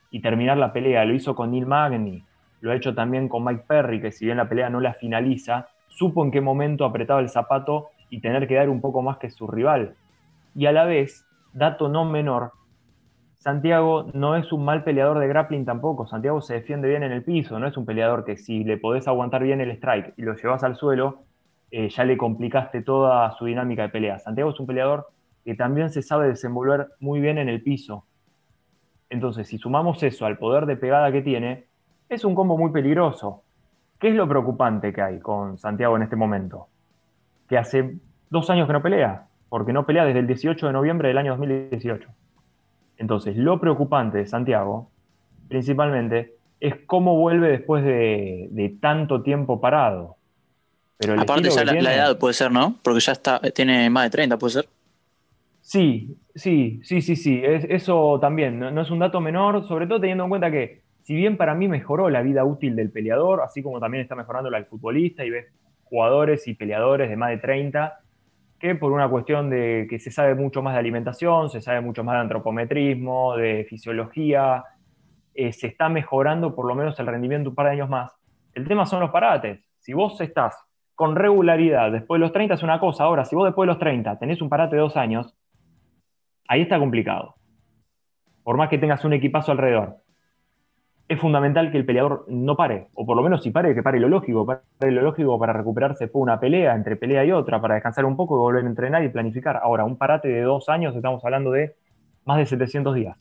y 0.09 0.19
terminar 0.19 0.57
la 0.57 0.73
pelea. 0.73 1.05
Lo 1.05 1.13
hizo 1.13 1.35
con 1.35 1.51
Neil 1.51 1.67
Magny, 1.67 2.23
lo 2.59 2.71
ha 2.71 2.75
hecho 2.75 2.95
también 2.95 3.29
con 3.29 3.45
Mike 3.45 3.65
Perry, 3.67 4.01
que 4.01 4.11
si 4.11 4.25
bien 4.25 4.37
la 4.37 4.49
pelea 4.49 4.71
no 4.71 4.79
la 4.79 4.95
finaliza, 4.95 5.67
supo 5.97 6.23
en 6.23 6.31
qué 6.31 6.41
momento 6.41 6.85
apretaba 6.85 7.19
el 7.19 7.29
zapato 7.29 7.87
y 8.09 8.21
tener 8.21 8.47
que 8.47 8.55
dar 8.55 8.69
un 8.69 8.81
poco 8.81 9.01
más 9.01 9.17
que 9.17 9.29
su 9.29 9.47
rival. 9.47 9.95
Y 10.55 10.67
a 10.67 10.71
la 10.71 10.85
vez, 10.85 11.25
dato 11.53 11.89
no 11.89 12.05
menor, 12.05 12.51
Santiago 13.39 14.09
no 14.13 14.35
es 14.35 14.51
un 14.51 14.65
mal 14.65 14.83
peleador 14.83 15.19
de 15.19 15.27
grappling 15.27 15.65
tampoco. 15.65 16.05
Santiago 16.05 16.41
se 16.41 16.55
defiende 16.55 16.87
bien 16.87 17.03
en 17.03 17.11
el 17.11 17.23
piso, 17.23 17.59
no 17.59 17.67
es 17.67 17.77
un 17.77 17.85
peleador 17.85 18.25
que 18.25 18.37
si 18.37 18.63
le 18.63 18.77
podés 18.77 19.07
aguantar 19.07 19.43
bien 19.43 19.61
el 19.61 19.71
strike 19.71 20.13
y 20.17 20.23
lo 20.23 20.35
llevas 20.35 20.63
al 20.63 20.75
suelo, 20.75 21.23
eh, 21.71 21.89
ya 21.89 22.03
le 22.03 22.17
complicaste 22.17 22.81
toda 22.81 23.31
su 23.31 23.45
dinámica 23.45 23.83
de 23.83 23.89
pelea. 23.89 24.19
Santiago 24.19 24.51
es 24.51 24.59
un 24.59 24.67
peleador 24.67 25.07
que 25.45 25.55
también 25.55 25.89
se 25.89 26.01
sabe 26.01 26.27
desenvolver 26.27 26.89
muy 26.99 27.19
bien 27.21 27.37
en 27.37 27.49
el 27.49 27.61
piso. 27.61 28.05
Entonces, 29.09 29.47
si 29.47 29.57
sumamos 29.57 30.03
eso 30.03 30.25
al 30.25 30.37
poder 30.37 30.65
de 30.65 30.75
pegada 30.75 31.11
que 31.11 31.21
tiene, 31.21 31.67
es 32.09 32.25
un 32.25 32.35
combo 32.35 32.57
muy 32.57 32.71
peligroso. 32.71 33.43
¿Qué 33.99 34.09
es 34.09 34.15
lo 34.15 34.27
preocupante 34.27 34.93
que 34.93 35.01
hay 35.01 35.19
con 35.19 35.57
Santiago 35.57 35.95
en 35.95 36.03
este 36.03 36.15
momento? 36.15 36.67
Que 37.49 37.57
hace 37.57 37.95
dos 38.29 38.49
años 38.49 38.67
que 38.67 38.73
no 38.73 38.81
pelea, 38.81 39.27
porque 39.49 39.73
no 39.73 39.85
pelea 39.85 40.05
desde 40.05 40.19
el 40.19 40.27
18 40.27 40.67
de 40.67 40.73
noviembre 40.73 41.07
del 41.07 41.17
año 41.17 41.31
2018. 41.31 42.07
Entonces, 42.97 43.35
lo 43.37 43.59
preocupante 43.59 44.19
de 44.19 44.27
Santiago, 44.27 44.89
principalmente, 45.47 46.35
es 46.59 46.75
cómo 46.85 47.17
vuelve 47.17 47.49
después 47.49 47.83
de, 47.83 48.77
tanto 48.81 49.21
tiempo 49.21 49.61
parado. 49.61 50.15
Pero 50.97 51.19
Aparte 51.19 51.49
ya 51.49 51.63
la, 51.63 51.93
edad 51.93 52.17
puede 52.17 52.33
ser, 52.33 52.51
¿no? 52.51 52.75
Porque 52.81 52.99
ya 52.99 53.11
está, 53.11 53.39
tiene 53.53 53.89
más 53.89 54.05
de 54.05 54.09
30, 54.09 54.37
puede 54.37 54.53
ser. 54.53 54.67
Sí, 55.61 56.17
sí, 56.33 56.79
sí, 56.83 57.01
sí, 57.01 57.15
sí. 57.15 57.41
eso 57.43 58.17
también 58.19 58.59
no, 58.59 58.81
es 58.81 58.89
un 58.89 58.99
dato 58.99 59.21
menor, 59.21 59.67
sobre 59.67 59.85
todo 59.85 59.99
teniendo 59.99 60.23
en 60.23 60.29
cuenta 60.29 60.49
que, 60.49 60.81
si 61.07 61.15
bien 61.15 61.37
para 61.37 61.55
mí 61.55 61.69
mejoró 61.69 62.09
la 62.09 62.21
vida 62.21 62.43
útil 62.43 62.75
del 62.75 62.91
peleador, 62.91 63.39
así 63.39 63.63
como 63.63 63.79
también 63.79 64.01
está 64.01 64.13
mejorando 64.13 64.49
la 64.49 64.57
del 64.57 64.65
futbolista, 64.65 65.23
y 65.23 65.29
ves 65.29 65.45
jugadores 65.85 66.45
y 66.49 66.53
peleadores 66.53 67.09
de 67.09 67.15
más 67.15 67.29
de 67.29 67.37
30, 67.37 67.99
que 68.59 68.75
por 68.75 68.91
una 68.91 69.07
cuestión 69.07 69.49
de 69.49 69.87
que 69.89 69.99
se 69.99 70.11
sabe 70.11 70.35
mucho 70.35 70.61
más 70.61 70.73
de 70.73 70.79
alimentación, 70.79 71.49
se 71.49 71.61
sabe 71.61 71.79
mucho 71.79 72.03
más 72.03 72.15
de 72.15 72.19
antropometrismo, 72.23 73.37
de 73.37 73.65
fisiología, 73.69 74.65
eh, 75.33 75.53
se 75.53 75.67
está 75.67 75.87
mejorando 75.87 76.53
por 76.53 76.67
lo 76.67 76.75
menos 76.75 76.99
el 76.99 77.07
rendimiento 77.07 77.51
un 77.51 77.55
par 77.55 77.67
de 77.67 77.71
años 77.71 77.87
más. 77.87 78.11
El 78.53 78.67
tema 78.67 78.85
son 78.85 78.99
los 78.99 79.09
parates. 79.09 79.61
Si 79.79 79.93
vos 79.93 80.19
estás 80.19 80.61
con 80.93 81.15
regularidad 81.15 81.89
después 81.89 82.19
de 82.19 82.25
los 82.25 82.33
30 82.33 82.55
es 82.55 82.63
una 82.63 82.81
cosa, 82.81 83.05
ahora 83.05 83.23
si 83.23 83.33
vos 83.33 83.45
después 83.45 83.65
de 83.65 83.71
los 83.71 83.79
30 83.79 84.19
tenés 84.19 84.41
un 84.41 84.49
parate 84.49 84.75
de 84.75 84.81
dos 84.81 84.97
años, 84.97 85.33
ahí 86.49 86.63
está 86.63 86.77
complicado. 86.77 87.35
Por 88.43 88.57
más 88.57 88.67
que 88.67 88.77
tengas 88.77 89.05
un 89.05 89.13
equipazo 89.13 89.53
alrededor. 89.53 90.01
Es 91.07 91.19
fundamental 91.19 91.71
que 91.71 91.77
el 91.77 91.85
peleador 91.85 92.25
no 92.27 92.57
pare, 92.57 92.89
o 92.93 93.05
por 93.05 93.15
lo 93.15 93.23
menos 93.23 93.41
si 93.41 93.51
pare, 93.51 93.73
que 93.73 93.81
pare 93.81 93.99
lo 93.99 94.09
lógico, 94.09 94.45
pare 94.45 94.91
lo 94.91 95.01
lógico 95.01 95.39
para 95.39 95.53
recuperarse 95.53 96.07
por 96.07 96.21
una 96.21 96.39
pelea, 96.39 96.75
entre 96.75 96.97
pelea 96.97 97.25
y 97.25 97.31
otra, 97.31 97.61
para 97.61 97.75
descansar 97.75 98.03
un 98.03 98.17
poco 98.17 98.35
y 98.35 98.39
volver 98.39 98.65
a 98.65 98.67
entrenar 98.67 99.03
y 99.03 99.09
planificar. 99.09 99.57
Ahora, 99.57 99.85
un 99.85 99.97
parate 99.97 100.27
de 100.27 100.41
dos 100.41 100.67
años, 100.67 100.95
estamos 100.95 101.23
hablando 101.23 101.51
de 101.51 101.75
más 102.25 102.37
de 102.37 102.45
700 102.45 102.95
días. 102.95 103.17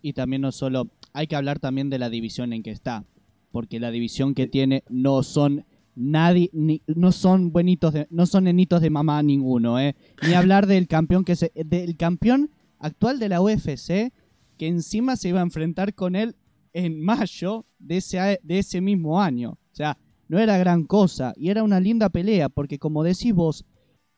Y 0.00 0.14
también 0.14 0.42
no 0.42 0.50
solo, 0.50 0.88
hay 1.12 1.28
que 1.28 1.36
hablar 1.36 1.60
también 1.60 1.90
de 1.90 2.00
la 2.00 2.10
división 2.10 2.52
en 2.52 2.64
que 2.64 2.72
está, 2.72 3.04
porque 3.52 3.78
la 3.78 3.92
división 3.92 4.34
que 4.34 4.48
tiene 4.48 4.82
no 4.88 5.22
son 5.22 5.64
nadie 5.94 6.50
no 6.86 7.12
son 7.12 7.52
buenitos 7.52 7.92
de, 7.92 8.06
no 8.10 8.26
son 8.26 8.44
nenitos 8.44 8.80
de 8.80 8.90
mamá 8.90 9.22
ninguno, 9.22 9.78
¿eh? 9.78 9.94
Ni 10.26 10.34
hablar 10.34 10.66
del 10.66 10.88
campeón 10.88 11.24
que 11.24 11.36
se 11.36 11.52
del 11.54 11.96
campeón 11.96 12.50
actual 12.78 13.18
de 13.18 13.28
la 13.28 13.40
UFC 13.40 14.12
que 14.58 14.68
encima 14.68 15.16
se 15.16 15.28
iba 15.28 15.40
a 15.40 15.42
enfrentar 15.42 15.94
con 15.94 16.16
él 16.16 16.34
en 16.72 17.00
mayo 17.00 17.64
de 17.78 17.98
ese, 17.98 18.40
de 18.42 18.58
ese 18.58 18.80
mismo 18.80 19.20
año. 19.20 19.50
O 19.50 19.74
sea, 19.74 19.96
no 20.28 20.38
era 20.38 20.56
gran 20.58 20.84
cosa 20.84 21.32
y 21.36 21.50
era 21.50 21.62
una 21.62 21.80
linda 21.80 22.08
pelea 22.08 22.48
porque 22.48 22.78
como 22.78 23.04
decís 23.04 23.34
vos, 23.34 23.64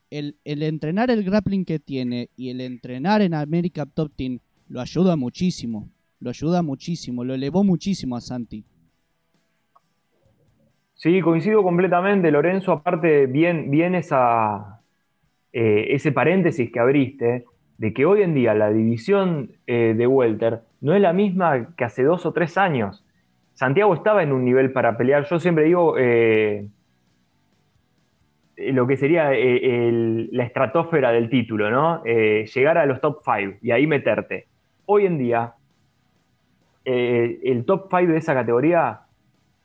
el, 0.09 0.37
el 0.45 0.63
entrenar 0.63 1.11
el 1.11 1.23
grappling 1.23 1.65
que 1.65 1.79
tiene 1.79 2.29
y 2.35 2.49
el 2.49 2.61
entrenar 2.61 3.21
en 3.21 3.33
America 3.33 3.85
Top 3.85 4.11
Team 4.15 4.39
lo 4.69 4.81
ayuda 4.81 5.15
muchísimo. 5.15 5.89
Lo 6.19 6.29
ayuda 6.29 6.61
muchísimo, 6.61 7.23
lo 7.23 7.33
elevó 7.33 7.63
muchísimo 7.63 8.15
a 8.15 8.21
Santi. 8.21 8.63
Sí, 10.95 11.21
coincido 11.21 11.61
completamente, 11.61 12.31
Lorenzo. 12.31 12.71
Aparte, 12.71 13.25
bien, 13.25 13.69
bien 13.69 13.95
esa, 13.95 14.81
eh, 15.51 15.87
ese 15.89 16.11
paréntesis 16.11 16.71
que 16.71 16.79
abriste, 16.79 17.45
de 17.77 17.93
que 17.93 18.05
hoy 18.05 18.21
en 18.21 18.33
día 18.33 18.53
la 18.53 18.71
división 18.71 19.51
eh, 19.67 19.93
de 19.95 20.07
Welter 20.07 20.61
no 20.85 20.93
es 20.93 21.01
la 21.01 21.13
misma 21.13 21.73
que 21.75 21.83
hace 21.83 22.03
dos 22.03 22.25
o 22.25 22.31
tres 22.31 22.57
años. 22.57 23.03
Santiago 23.53 23.93
estaba 23.95 24.21
en 24.21 24.31
un 24.31 24.45
nivel 24.45 24.71
para 24.71 24.97
pelear. 24.97 25.25
Yo 25.25 25.39
siempre 25.39 25.63
digo 25.63 25.95
eh, 25.97 26.67
lo 28.55 28.85
que 28.85 28.95
sería 28.95 29.31
la 29.31 30.43
estratosfera 30.43 31.11
del 31.11 31.29
título, 31.29 31.71
¿no? 31.71 32.03
llegar 32.03 32.77
a 32.77 32.85
los 32.85 33.01
top 33.01 33.23
five 33.23 33.57
y 33.61 33.71
ahí 33.71 33.87
meterte. 33.87 34.47
Hoy 34.85 35.07
en 35.07 35.17
día, 35.17 35.53
el 36.83 37.65
top 37.65 37.89
five 37.89 38.07
de 38.07 38.17
esa 38.17 38.35
categoría 38.35 39.05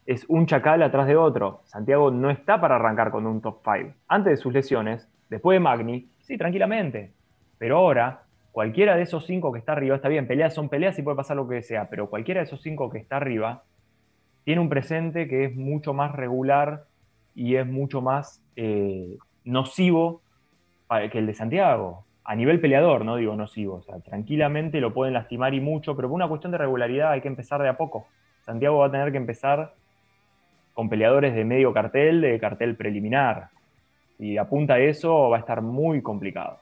es 0.07 0.25
un 0.29 0.47
chacal 0.47 0.83
atrás 0.83 1.07
de 1.07 1.17
otro. 1.17 1.61
Santiago 1.67 2.11
no 2.11 2.31
está 2.31 2.61
para 2.61 2.77
arrancar 2.77 3.11
con 3.11 3.27
un 3.27 3.41
top 3.41 3.61
5. 3.63 3.95
Antes 4.09 4.33
de 4.33 4.37
sus 4.39 4.53
lesiones, 4.53 5.09
después 5.29 5.55
de 5.55 5.61
Magni, 5.61 6.09
sí, 6.19 6.37
tranquilamente. 6.39 7.13
Pero 7.59 7.77
ahora, 7.77 8.23
cualquiera 8.53 8.97
de 8.97 9.03
esos 9.03 9.27
cinco 9.27 9.53
que 9.53 9.59
está 9.59 9.73
arriba, 9.73 9.97
está 9.97 10.09
bien, 10.09 10.27
peleas 10.27 10.55
son 10.55 10.69
peleas 10.69 10.99
y 10.99 11.03
puede 11.03 11.17
pasar 11.17 11.37
lo 11.37 11.49
que 11.49 11.63
sea, 11.63 11.89
pero 11.89 12.09
cualquiera 12.09 12.41
de 12.41 12.47
esos 12.47 12.63
cinco 12.63 12.91
que 12.91 12.99
está 12.99 13.17
arriba 13.17 13.65
tiene 14.45 14.61
un 14.61 14.69
presente 14.69 15.29
que 15.29 15.45
es 15.45 15.57
mucho 15.57 15.93
más 15.93 16.13
regular 16.13 16.85
y 17.35 17.57
es 17.57 17.67
mucho 17.67 18.01
más 18.01 18.43
eh, 18.57 19.17
nocivo 19.45 20.23
que 21.13 21.19
el 21.19 21.27
de 21.27 21.35
Santiago. 21.35 22.05
A 22.25 22.35
nivel 22.35 22.61
peleador, 22.61 23.05
no 23.05 23.17
digo 23.17 23.35
nocivo, 23.37 23.77
o 23.77 23.83
sea, 23.83 24.01
tranquilamente 24.01 24.81
lo 24.81 24.93
pueden 24.93 25.15
lastimar 25.15 25.55
y 25.55 25.61
mucho, 25.61 25.97
pero 25.97 26.09
por 26.09 26.17
una 26.17 26.29
cuestión 26.29 26.53
de 26.53 26.59
regularidad 26.59 27.13
hay 27.13 27.21
que 27.21 27.29
empezar 27.29 27.63
de 27.63 27.69
a 27.69 27.77
poco. 27.77 28.07
Santiago 28.45 28.79
va 28.79 28.87
a 28.87 28.91
tener 28.91 29.11
que 29.13 29.19
empezar 29.19 29.75
con 30.75 30.89
peleadores 30.89 31.35
de 31.35 31.45
medio 31.45 31.73
cartel, 31.73 32.21
de 32.21 32.39
cartel 32.39 32.77
preliminar. 32.77 33.49
Y 34.19 34.37
apunta 34.37 34.75
a 34.75 34.79
eso, 34.81 35.31
va 35.31 35.39
a 35.39 35.41
estar 35.41 35.63
muy 35.63 36.03
complicado. 36.03 36.59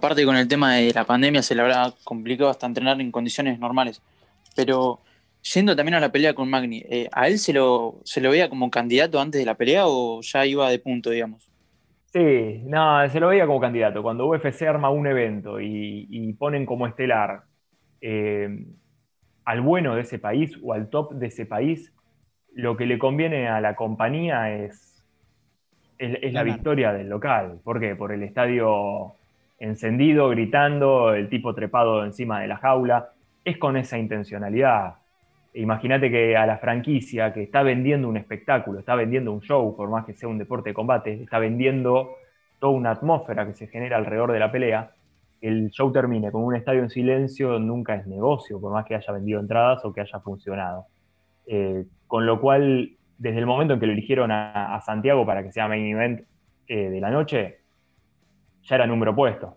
Aparte 0.00 0.24
con 0.24 0.34
el 0.34 0.48
tema 0.48 0.76
de 0.76 0.94
la 0.94 1.04
pandemia 1.04 1.42
se 1.42 1.54
le 1.54 1.60
habrá 1.60 1.92
complicado 2.04 2.48
hasta 2.48 2.66
entrenar 2.66 2.98
en 3.02 3.12
condiciones 3.12 3.58
normales. 3.58 4.00
Pero 4.56 5.00
yendo 5.42 5.76
también 5.76 5.96
a 5.96 6.00
la 6.00 6.10
pelea 6.10 6.32
con 6.32 6.48
Magni, 6.48 6.82
eh, 6.88 7.06
¿a 7.12 7.28
él 7.28 7.38
se 7.38 7.52
lo, 7.52 8.00
se 8.04 8.22
lo 8.22 8.30
veía 8.30 8.48
como 8.48 8.70
candidato 8.70 9.20
antes 9.20 9.38
de 9.38 9.44
la 9.44 9.56
pelea 9.56 9.82
o 9.86 10.22
ya 10.22 10.46
iba 10.46 10.70
de 10.70 10.78
punto, 10.78 11.10
digamos? 11.10 11.52
Sí, 12.06 12.62
no, 12.64 13.06
se 13.10 13.20
lo 13.20 13.28
veía 13.28 13.44
como 13.44 13.60
candidato. 13.60 14.02
Cuando 14.02 14.26
UFC 14.26 14.62
arma 14.62 14.88
un 14.88 15.06
evento 15.06 15.60
y, 15.60 16.32
ponen 16.38 16.64
como 16.64 16.86
estelar 16.86 17.42
eh, 18.00 18.48
al 19.44 19.60
bueno 19.60 19.96
de 19.96 20.00
ese 20.00 20.18
país 20.18 20.58
o 20.62 20.72
al 20.72 20.88
top 20.88 21.12
de 21.12 21.26
ese 21.26 21.44
país, 21.44 21.92
lo 22.54 22.74
que 22.78 22.86
le 22.86 22.98
conviene 22.98 23.48
a 23.48 23.60
la 23.60 23.76
compañía 23.76 24.50
es, 24.50 25.04
es, 25.98 26.32
la 26.32 26.42
victoria 26.42 26.90
del 26.94 27.10
local. 27.10 27.60
¿Por 27.62 27.80
qué? 27.80 27.94
Por 27.96 28.12
el 28.12 28.22
estadio 28.22 29.19
encendido, 29.60 30.28
gritando, 30.30 31.14
el 31.14 31.28
tipo 31.28 31.54
trepado 31.54 32.04
encima 32.04 32.40
de 32.40 32.48
la 32.48 32.56
jaula. 32.56 33.10
Es 33.44 33.58
con 33.58 33.76
esa 33.76 33.98
intencionalidad. 33.98 34.94
Imagínate 35.54 36.10
que 36.10 36.36
a 36.36 36.46
la 36.46 36.58
franquicia 36.58 37.32
que 37.32 37.42
está 37.42 37.62
vendiendo 37.62 38.08
un 38.08 38.16
espectáculo, 38.16 38.80
está 38.80 38.94
vendiendo 38.94 39.32
un 39.32 39.40
show, 39.40 39.76
por 39.76 39.88
más 39.90 40.04
que 40.04 40.14
sea 40.14 40.28
un 40.28 40.38
deporte 40.38 40.70
de 40.70 40.74
combate, 40.74 41.12
está 41.22 41.38
vendiendo 41.38 42.16
toda 42.58 42.72
una 42.72 42.90
atmósfera 42.90 43.46
que 43.46 43.54
se 43.54 43.66
genera 43.68 43.96
alrededor 43.96 44.32
de 44.32 44.38
la 44.38 44.52
pelea, 44.52 44.90
el 45.40 45.70
show 45.70 45.90
termine 45.90 46.30
con 46.30 46.44
un 46.44 46.54
estadio 46.54 46.82
en 46.82 46.90
silencio 46.90 47.58
nunca 47.58 47.94
es 47.94 48.06
negocio, 48.06 48.60
por 48.60 48.72
más 48.72 48.84
que 48.84 48.94
haya 48.94 49.12
vendido 49.12 49.40
entradas 49.40 49.84
o 49.84 49.92
que 49.92 50.02
haya 50.02 50.20
funcionado. 50.20 50.86
Eh, 51.46 51.86
con 52.06 52.26
lo 52.26 52.40
cual, 52.40 52.90
desde 53.18 53.38
el 53.38 53.46
momento 53.46 53.74
en 53.74 53.80
que 53.80 53.86
lo 53.86 53.92
eligieron 53.92 54.30
a, 54.30 54.80
Santiago 54.84 55.24
para 55.24 55.42
que 55.42 55.52
sea 55.52 55.68
main 55.68 55.86
event 55.86 56.20
eh, 56.68 56.90
de 56.90 57.00
la 57.00 57.10
noche, 57.10 57.59
era 58.74 58.86
número 58.86 59.14
puesto. 59.14 59.56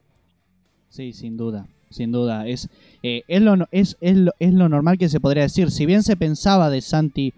Sí, 0.90 1.14
sin 1.14 1.38
duda, 1.38 1.68
sin 1.90 2.12
duda. 2.12 2.48
Es, 2.48 2.70
eh, 3.02 3.24
es, 3.28 3.42
lo, 3.42 3.56
es, 3.72 3.98
es, 4.02 4.54
lo, 4.54 4.70
normal 4.70 4.98
que 4.98 5.10
se 5.10 5.20
podría 5.20 5.44
decir. 5.44 5.72
Si 5.72 5.86
bien 5.86 6.04
se 6.04 6.16
pensaba 6.16 6.70
de 6.70 6.82
Santi 6.82 7.34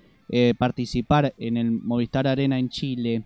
participar 0.58 1.36
en 1.38 1.56
el 1.56 1.70
Movistar 1.70 2.28
Arena 2.28 2.58
en 2.58 2.70
Chile, 2.70 3.22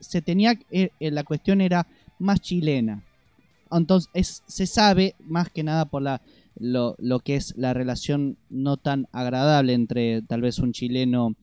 se 0.00 0.22
tenía 0.22 0.58
la 0.98 1.22
cuestión 1.22 1.60
era 1.60 1.86
más 2.18 2.40
chilena 2.40 3.02
entonces 3.70 4.42
se 4.46 4.66
sabe 4.66 5.14
más 5.20 5.50
que 5.50 5.62
nada 5.62 5.84
por 5.84 6.02
la, 6.02 6.22
lo, 6.56 6.96
que 7.20 7.36
es 7.36 7.54
la 7.56 7.74
relación 7.74 8.36
no 8.50 8.76
tan 8.76 9.06
agradable 9.12 9.74
entre 9.74 10.22
tal 10.22 10.40
vez 10.40 10.58
un 10.58 10.72
chileno 10.72 11.34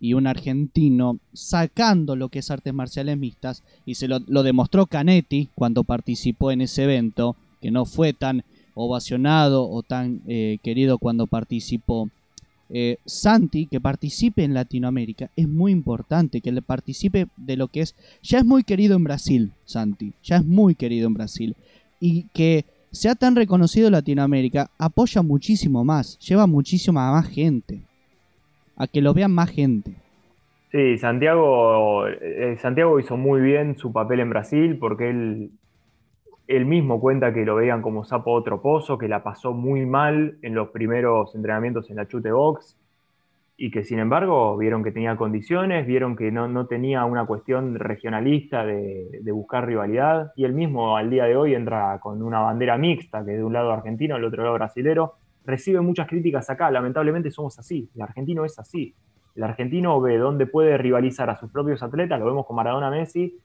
y 0.00 0.14
un 0.14 0.26
argentino, 0.26 1.18
sacando 1.32 2.16
lo 2.16 2.28
que 2.28 2.40
es 2.40 2.50
artes 2.50 2.72
marciales 2.72 3.18
mixtas, 3.18 3.62
y 3.84 3.94
se 3.94 4.08
lo, 4.08 4.20
demostró 4.20 4.86
Canetti 4.86 5.48
cuando 5.54 5.84
participó 5.84 6.50
en 6.50 6.62
ese 6.62 6.84
evento, 6.84 7.36
que 7.60 7.70
no 7.70 7.84
fue 7.84 8.12
tan 8.12 8.42
ovacionado 8.74 9.68
o 9.68 9.82
tan 9.82 10.22
eh, 10.26 10.58
querido 10.62 10.98
cuando 10.98 11.26
participó. 11.26 12.08
Eh, 12.72 12.98
Santi, 13.04 13.66
que 13.66 13.80
participe 13.80 14.44
en 14.44 14.54
Latinoamérica, 14.54 15.30
es 15.36 15.48
muy 15.48 15.72
importante 15.72 16.40
que 16.40 16.52
le 16.52 16.62
participe 16.62 17.26
de 17.36 17.56
lo 17.56 17.68
que 17.68 17.80
es. 17.80 17.96
Ya 18.22 18.38
es 18.38 18.44
muy 18.44 18.62
querido 18.62 18.96
en 18.96 19.04
Brasil, 19.04 19.52
Santi, 19.64 20.12
ya 20.22 20.36
es 20.36 20.46
muy 20.46 20.76
querido 20.76 21.08
en 21.08 21.14
Brasil 21.14 21.56
y 22.00 22.24
que 22.32 22.64
sea 22.90 23.14
tan 23.14 23.36
reconocido 23.36 23.90
Latinoamérica 23.90 24.70
apoya 24.78 25.22
muchísimo 25.22 25.84
más, 25.84 26.18
lleva 26.18 26.46
muchísima 26.46 27.12
más 27.12 27.28
gente, 27.28 27.82
a 28.80 28.86
que 28.86 29.02
lo 29.02 29.12
vean 29.12 29.32
más 29.32 29.50
gente. 29.50 29.92
Sí, 30.72 30.96
Santiago, 30.96 32.06
eh, 32.06 32.56
Santiago 32.58 32.98
hizo 32.98 33.18
muy 33.18 33.42
bien 33.42 33.76
su 33.76 33.92
papel 33.92 34.20
en 34.20 34.30
Brasil 34.30 34.78
porque 34.80 35.10
él, 35.10 36.64
mismo 36.64 36.98
cuenta 36.98 37.34
que 37.34 37.44
lo 37.44 37.56
veían 37.56 37.82
como 37.82 38.04
sapo 38.04 38.32
otro 38.32 38.62
pozo, 38.62 38.96
que 38.96 39.06
la 39.06 39.22
pasó 39.22 39.52
muy 39.52 39.84
mal 39.84 40.38
en 40.40 40.54
los 40.54 40.70
primeros 40.70 41.34
entrenamientos 41.34 41.90
en 41.90 41.96
la 41.96 42.08
chute 42.08 42.32
box, 42.32 42.78
y 43.58 43.70
que 43.70 43.84
sin 43.84 43.98
embargo 43.98 44.56
vieron 44.56 44.82
que 44.82 44.92
tenía 44.92 45.14
condiciones, 45.16 45.86
vieron 45.86 46.16
que 46.16 46.32
no, 46.32 46.66
tenía 46.66 47.04
una 47.04 47.26
cuestión 47.26 47.74
regionalista 47.74 48.64
de, 48.64 49.20
buscar 49.32 49.66
rivalidad, 49.66 50.32
y 50.36 50.44
él 50.44 50.54
mismo 50.54 50.96
al 50.96 51.10
día 51.10 51.24
de 51.24 51.36
hoy 51.36 51.54
entra 51.54 51.98
con 52.00 52.22
una 52.22 52.40
bandera 52.40 52.78
mixta, 52.78 53.24
que 53.26 53.32
de 53.32 53.44
un 53.44 53.52
lado 53.52 53.72
argentino, 53.72 54.14
del 54.14 54.24
otro 54.24 54.42
lado 54.42 54.54
brasilero, 54.54 55.16
recibe 55.44 55.80
muchas 55.80 56.06
críticas 56.08 56.48
acá, 56.50 56.70
lamentablemente 56.70 57.30
somos 57.30 57.58
así, 57.58 57.88
el 57.94 58.02
argentino 58.02 58.44
es 58.44 58.58
así, 58.58 58.94
El 59.34 59.44
argentino 59.44 60.00
ve 60.00 60.18
dónde 60.18 60.46
puede 60.46 60.76
rivalizar 60.76 61.30
a 61.30 61.36
sus 61.36 61.50
propios 61.50 61.82
atletas, 61.82 62.18
lo 62.18 62.26
vemos 62.26 62.46
con 62.46 62.56
Maradona 62.56 62.90
Messi, 62.90 63.38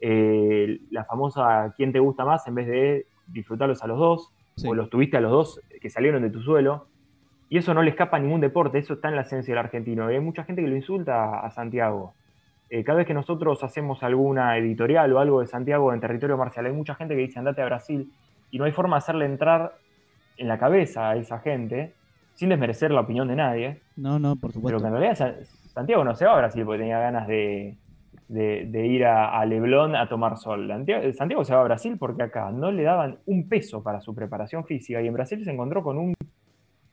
eh, 0.00 0.80
la 0.90 1.04
famosa 1.04 1.72
quién 1.76 1.92
te 1.92 1.98
gusta 1.98 2.24
más 2.24 2.46
en 2.46 2.54
vez 2.54 2.66
de 2.66 3.06
disfrutarlos 3.26 3.82
a 3.82 3.86
los 3.86 3.98
dos, 3.98 4.32
o 4.64 4.74
los 4.74 4.88
tuviste 4.88 5.16
a 5.16 5.20
los 5.20 5.30
dos 5.30 5.60
que 5.80 5.90
salieron 5.90 6.22
de 6.22 6.30
tu 6.30 6.40
suelo. 6.42 6.86
Y 7.48 7.58
eso 7.58 7.74
no 7.74 7.82
le 7.82 7.90
escapa 7.90 8.16
a 8.16 8.20
ningún 8.20 8.40
deporte, 8.40 8.78
eso 8.78 8.94
está 8.94 9.08
en 9.08 9.16
la 9.16 9.22
esencia 9.22 9.54
del 9.54 9.64
argentino. 9.64 10.06
hay 10.06 10.18
mucha 10.20 10.44
gente 10.44 10.62
que 10.62 10.68
lo 10.68 10.74
insulta 10.74 11.40
a 11.40 11.50
Santiago. 11.50 12.14
Eh, 12.68 12.82
cada 12.82 12.98
vez 12.98 13.06
que 13.06 13.14
nosotros 13.14 13.62
hacemos 13.62 14.02
alguna 14.02 14.58
editorial 14.58 15.12
o 15.12 15.20
algo 15.20 15.40
de 15.40 15.46
Santiago 15.46 15.92
en 15.92 16.00
territorio 16.00 16.36
marcial, 16.36 16.66
hay 16.66 16.72
mucha 16.72 16.96
gente 16.96 17.14
que 17.14 17.20
dice 17.20 17.38
andate 17.38 17.62
a 17.62 17.66
Brasil 17.66 18.10
y 18.50 18.58
no 18.58 18.64
hay 18.64 18.72
forma 18.72 18.96
de 18.96 18.98
hacerle 18.98 19.26
entrar 19.26 19.74
en 20.36 20.48
la 20.48 20.58
cabeza 20.58 21.10
a 21.10 21.16
esa 21.16 21.38
gente 21.38 21.94
sin 22.34 22.50
desmerecer 22.50 22.90
la 22.90 23.00
opinión 23.00 23.28
de 23.28 23.36
nadie. 23.36 23.80
No, 23.96 24.18
no, 24.18 24.36
por 24.36 24.52
supuesto. 24.52 24.78
Pero 24.78 24.80
que 24.80 24.86
en 24.94 25.02
realidad 25.02 25.36
Santiago 25.72 26.04
no 26.04 26.14
se 26.14 26.26
va 26.26 26.34
a 26.34 26.38
Brasil 26.38 26.64
porque 26.64 26.80
tenía 26.80 26.98
ganas 26.98 27.26
de, 27.26 27.76
ir 28.28 29.04
a, 29.06 29.44
Leblon 29.46 29.96
a 29.96 30.08
tomar 30.08 30.36
sol. 30.36 30.70
Santiago 31.14 31.44
se 31.44 31.54
va 31.54 31.60
a 31.62 31.64
Brasil 31.64 31.96
porque 31.98 32.24
acá 32.24 32.50
no 32.50 32.70
le 32.70 32.82
daban 32.82 33.18
un 33.26 33.48
peso 33.48 33.82
para 33.82 34.00
su 34.00 34.14
preparación 34.14 34.64
física 34.64 35.00
y 35.00 35.06
en 35.06 35.14
Brasil 35.14 35.42
se 35.44 35.50
encontró 35.50 35.82
con 35.82 35.98
un, 35.98 36.14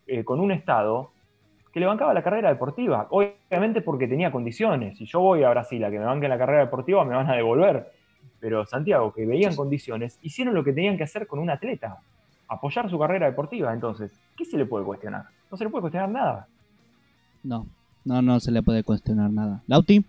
eh, 0.08 0.24
con 0.24 0.40
un 0.40 0.52
estado 0.52 1.12
que 1.74 1.80
le 1.80 1.88
bancaba 1.88 2.14
la 2.14 2.24
carrera 2.24 2.50
deportiva. 2.50 3.08
Obviamente 3.10 3.82
porque 3.82 4.08
tenía 4.08 4.32
condiciones. 4.32 4.98
Si 4.98 5.06
yo 5.06 5.20
voy 5.20 5.44
a 5.44 5.50
Brasil 5.50 5.84
a 5.84 5.92
que 5.92 6.00
me 6.00 6.06
banquen 6.06 6.30
la 6.30 6.38
carrera 6.38 6.60
deportiva, 6.60 7.04
me 7.04 7.16
van 7.16 7.30
a 7.30 7.36
devolver. 7.36 7.92
Pero 8.40 8.66
Santiago, 8.66 9.12
que 9.12 9.26
veían 9.26 9.56
condiciones, 9.56 10.20
hicieron 10.22 10.54
lo 10.54 10.64
que 10.64 10.72
tenían 10.72 10.96
que 10.96 11.04
hacer 11.04 11.28
con 11.28 11.40
un 11.40 11.50
atleta. 11.50 12.00
Apoyar 12.54 12.90
su 12.90 12.98
carrera 13.00 13.28
deportiva. 13.28 13.74
Entonces, 13.74 14.12
¿qué 14.38 14.46
se 14.46 14.58
le 14.58 14.66
puede 14.66 14.86
cuestionar? 14.86 15.26
No 15.52 15.58
se 15.58 15.64
le 15.64 15.70
puede 15.70 15.82
cuestionar 15.82 16.10
nada. 16.10 16.48
No, 17.44 17.68
no, 18.06 18.22
no 18.22 18.40
se 18.40 18.52
le 18.52 18.64
puede 18.64 18.84
cuestionar 18.84 19.32
nada. 19.32 19.62
Lauti. 19.68 20.06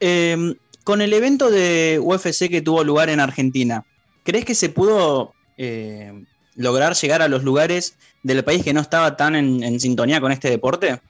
Em, 0.00 0.54
con 0.84 1.02
el 1.02 1.12
evento 1.12 1.50
de 1.50 2.00
UFC 2.02 2.48
que 2.48 2.62
tuvo 2.62 2.84
lugar 2.84 3.10
en 3.10 3.20
Argentina, 3.20 3.84
¿crees 4.24 4.44
que 4.44 4.54
se 4.54 4.70
pudo 4.70 5.32
eh, 5.58 6.24
lograr 6.56 6.94
llegar 6.94 7.22
a 7.22 7.28
los 7.28 7.44
lugares 7.44 7.98
del 8.22 8.42
país 8.44 8.64
que 8.64 8.72
no 8.72 8.80
estaba 8.80 9.16
tan 9.16 9.34
en, 9.34 9.80
sintonía 9.80 10.20
con 10.20 10.32
este 10.32 10.50
deporte? 10.50 11.00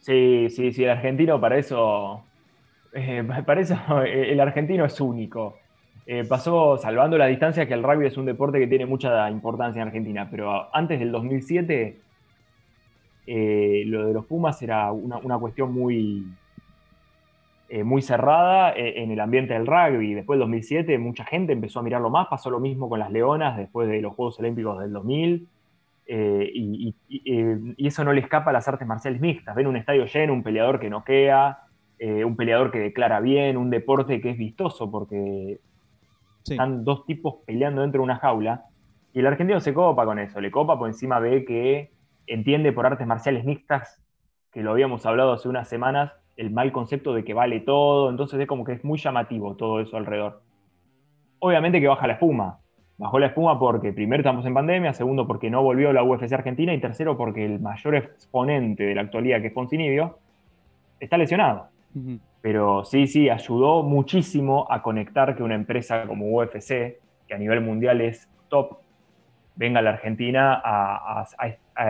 Sí, 0.00 0.48
sí, 0.50 0.72
sí, 0.72 0.84
el 0.84 0.90
argentino 0.90 1.40
para 1.40 1.58
eso, 1.58 2.22
eh, 2.92 3.26
para 3.46 3.60
eso 3.60 3.76
el 4.04 4.40
argentino 4.40 4.84
es 4.84 5.00
único. 5.00 5.58
Eh, 6.06 6.24
pasó 6.24 6.78
salvando 6.78 7.18
la 7.18 7.26
distancia 7.26 7.66
que 7.66 7.74
el 7.74 7.82
rugby 7.82 8.06
es 8.06 8.16
un 8.16 8.26
deporte 8.26 8.58
que 8.58 8.66
tiene 8.66 8.86
mucha 8.86 9.28
importancia 9.28 9.82
en 9.82 9.88
Argentina, 9.88 10.28
pero 10.30 10.74
antes 10.74 11.00
del 11.00 11.10
2007 11.10 11.98
eh, 13.26 13.82
lo 13.86 14.06
de 14.06 14.14
los 14.14 14.24
Pumas 14.24 14.62
era 14.62 14.92
una, 14.92 15.38
cuestión 15.38 15.74
muy, 15.74 16.24
muy 17.84 18.02
cerrada 18.02 18.72
en 18.76 19.10
el 19.10 19.18
ambiente 19.18 19.54
del 19.54 19.66
rugby. 19.66 20.14
Después 20.14 20.36
del 20.36 20.46
2007 20.46 20.96
mucha 20.98 21.24
gente 21.24 21.52
empezó 21.52 21.80
a 21.80 21.82
mirarlo 21.82 22.08
más, 22.08 22.28
pasó 22.28 22.50
lo 22.50 22.60
mismo 22.60 22.88
con 22.88 23.00
las 23.00 23.10
Leonas 23.10 23.56
después 23.56 23.88
de 23.88 24.00
los 24.00 24.14
Juegos 24.14 24.38
Olímpicos 24.38 24.78
del 24.78 24.92
2000. 24.92 25.48
Eh, 26.08 26.50
y, 26.54 26.94
eso 27.84 28.04
no 28.04 28.12
le 28.12 28.20
escapa 28.20 28.50
a 28.50 28.52
las 28.52 28.68
artes 28.68 28.86
marciales 28.86 29.20
mixtas. 29.20 29.54
Ven 29.54 29.66
un 29.66 29.76
estadio 29.76 30.06
lleno, 30.06 30.32
un 30.32 30.42
peleador 30.42 30.78
que 30.78 30.88
noquea, 30.88 31.58
eh, 31.98 32.24
un 32.24 32.36
peleador 32.36 32.70
que 32.70 32.78
declara 32.78 33.20
bien, 33.20 33.56
un 33.56 33.70
deporte 33.70 34.20
que 34.20 34.30
es 34.30 34.38
vistoso 34.38 34.90
porque 34.90 35.58
están 36.50 36.84
dos 36.84 37.04
tipos 37.06 37.36
peleando 37.46 37.82
dentro 37.82 38.00
de 38.00 38.04
una 38.04 38.16
jaula. 38.16 38.64
Y 39.12 39.20
el 39.20 39.26
argentino 39.26 39.60
se 39.60 39.72
copa 39.72 40.04
con 40.04 40.18
eso, 40.18 40.40
le 40.40 40.50
copa 40.50 40.78
por 40.78 40.88
encima 40.88 41.18
ve 41.18 41.44
que 41.44 41.90
entiende 42.26 42.72
por 42.72 42.86
artes 42.86 43.06
marciales 43.06 43.44
mixtas, 43.44 44.02
que 44.52 44.62
lo 44.62 44.72
habíamos 44.72 45.06
hablado 45.06 45.32
hace 45.32 45.48
unas 45.48 45.68
semanas, 45.68 46.12
el 46.36 46.50
mal 46.50 46.72
concepto 46.72 47.14
de 47.14 47.24
que 47.24 47.34
vale 47.34 47.60
todo, 47.60 48.10
entonces 48.10 48.38
es 48.38 48.46
como 48.46 48.64
que 48.64 48.72
es 48.72 48.84
muy 48.84 48.98
llamativo 48.98 49.56
todo 49.56 49.80
eso 49.80 49.96
alrededor. 49.96 50.42
Obviamente 51.38 51.80
que 51.80 51.88
baja 51.88 52.06
la 52.06 52.14
espuma, 52.14 52.58
Bajó 52.98 53.18
la 53.18 53.26
espuma 53.26 53.58
porque 53.58 53.92
primero 53.92 54.22
estamos 54.22 54.46
en 54.46 54.54
pandemia, 54.54 54.94
segundo 54.94 55.26
porque 55.26 55.50
no 55.50 55.62
volvió 55.62 55.92
la 55.92 56.02
UFC 56.02 56.32
Argentina 56.32 56.72
y 56.72 56.80
tercero 56.80 57.16
porque 57.16 57.44
el 57.44 57.60
mayor 57.60 57.94
exponente 57.96 58.84
de 58.84 58.94
la 58.94 59.02
actualidad, 59.02 59.40
que 59.42 59.48
es 59.48 59.52
Poncinibio, 59.52 60.18
está 60.98 61.18
lesionado. 61.18 61.68
Pero 62.46 62.84
sí, 62.84 63.08
sí, 63.08 63.28
ayudó 63.28 63.82
muchísimo 63.82 64.68
a 64.70 64.80
conectar 64.80 65.34
que 65.34 65.42
una 65.42 65.56
empresa 65.56 66.04
como 66.06 66.26
UFC, 66.26 66.96
que 67.26 67.34
a 67.34 67.38
nivel 67.38 67.60
mundial 67.60 68.00
es 68.00 68.28
top, 68.48 68.78
venga 69.56 69.80
a 69.80 69.82
la 69.82 69.90
Argentina 69.90 70.62
a, 70.64 71.26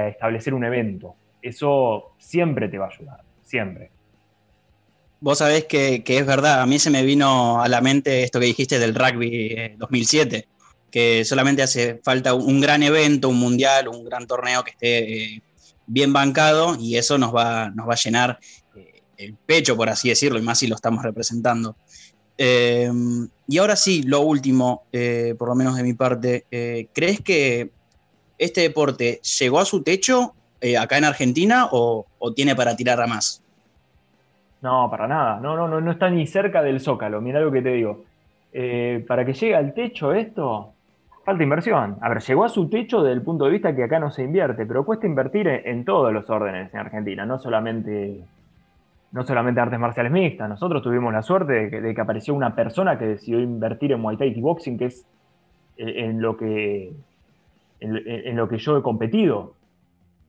establecer 0.09 0.55
un 0.55 0.65
evento. 0.65 1.15
Eso 1.43 2.15
siempre 2.17 2.71
te 2.71 2.79
va 2.79 2.87
a 2.87 2.89
ayudar, 2.89 3.21
siempre. 3.43 3.91
Vos 5.21 5.37
sabés 5.41 5.67
que, 5.67 6.03
es 6.03 6.27
verdad, 6.27 6.63
a 6.63 6.67
mí 6.67 6.79
se 6.79 6.89
me 6.89 7.03
vino 7.03 7.61
a 7.61 7.69
la 7.69 7.83
mente 7.83 8.23
esto 8.23 8.41
que 8.41 8.47
dijiste 8.47 8.79
del 8.79 8.95
rugby 8.95 9.75
2007. 9.77 10.37
Eh, 10.39 10.49
que 10.91 11.27
solamente 11.27 11.65
hace 11.65 12.01
falta 12.03 12.33
un 12.33 12.63
gran 12.63 12.83
evento, 12.83 13.29
un 13.29 13.39
mundial, 13.39 13.89
un 13.89 14.07
gran 14.07 14.27
torneo 14.27 14.65
que 14.65 14.71
esté 14.71 15.35
eh, 15.35 15.43
bien 15.87 16.15
bancado 16.15 16.79
y 16.81 16.97
eso 16.97 17.19
nos 17.19 17.35
va, 17.35 17.69
nos 17.75 17.87
va 17.87 17.93
a 17.93 18.03
llenar 18.03 18.39
el 19.17 19.35
pecho, 19.35 19.77
por 19.77 19.89
así 19.89 20.09
decirlo, 20.09 20.39
y 20.39 20.43
más 20.43 20.59
si 20.59 20.67
lo 20.67 20.75
estamos 20.75 21.03
representando. 21.03 21.77
Em, 22.39 23.29
y 23.49 23.59
ahora 23.59 23.77
sí, 23.77 24.03
lo 24.03 24.21
último, 24.21 24.85
eh, 24.93 25.35
por 25.39 25.49
lo 25.49 25.55
menos 25.55 25.77
de 25.77 25.83
mi 25.83 25.95
parte, 25.95 26.45
¿crees 26.93 27.21
que 27.21 27.71
este 28.39 28.61
deporte 28.63 29.21
llegó 29.39 29.59
a 29.59 29.65
su 29.65 29.83
techo 29.83 30.35
acá 30.79 30.99
en 30.99 31.05
Argentina 31.05 31.69
o, 31.71 32.07
tiene 32.35 32.55
para 32.55 32.77
tirar 32.77 33.01
a 33.01 33.07
más? 33.07 33.43
No, 34.61 34.91
para 34.91 35.07
nada, 35.07 35.41
no, 35.41 35.57
no, 35.57 35.69
no, 35.69 35.81
no 35.81 35.93
está 35.93 36.11
ni 36.11 36.27
cerca 36.27 36.63
del 36.63 36.81
zócalo, 36.81 37.21
mira 37.21 37.41
lo 37.41 37.53
que 37.53 37.63
te 37.63 37.73
digo. 37.73 38.05
para 39.07 39.25
que 39.25 39.33
llegue 39.33 39.55
al 39.55 39.73
techo 39.73 40.13
esto, 40.13 40.75
Falta 41.27 41.43
inversión. 41.43 41.97
A 42.03 42.09
ver, 42.09 42.23
llegó 42.23 42.45
a 42.45 42.49
su 42.49 42.69
techo 42.71 43.03
desde 43.03 43.15
el 43.15 43.23
punto 43.23 43.47
de 43.47 43.51
vista 43.51 43.75
que 43.75 43.83
acá 43.83 43.99
no 43.99 44.13
se 44.13 44.23
invierte, 44.23 44.65
pero 44.65 44.85
cuesta 44.85 45.09
invertir 45.09 45.49
en, 45.49 45.85
todos 45.85 46.13
los 46.13 46.31
órdenes 46.31 46.73
en 46.73 46.79
Argentina, 46.79 47.27
no 47.27 47.37
solamente, 47.37 48.21
no 49.17 49.25
solamente 49.25 49.63
artes 49.63 49.79
marciales 49.79 50.13
mixtas. 50.13 50.47
Nosotros 50.47 50.83
tuvimos 50.83 51.11
la 51.11 51.23
suerte 51.23 51.71
de 51.71 51.95
que, 51.95 52.01
apareció 52.01 52.35
una 52.35 52.55
persona 52.55 52.99
que 52.99 53.07
decidió 53.07 53.41
invertir 53.41 53.93
en 53.93 54.01
Muay 54.01 54.19
Thai 54.19 54.35
y 54.37 54.41
Boxing, 54.43 54.77
que 54.77 54.85
es 54.85 55.07
eh, 55.79 56.05
en 56.05 56.21
lo 56.21 56.37
que, 56.37 56.93
en, 57.81 58.37
lo 58.37 58.47
que 58.47 58.59
yo 58.59 58.77
he 58.77 58.83
competido. 58.83 59.55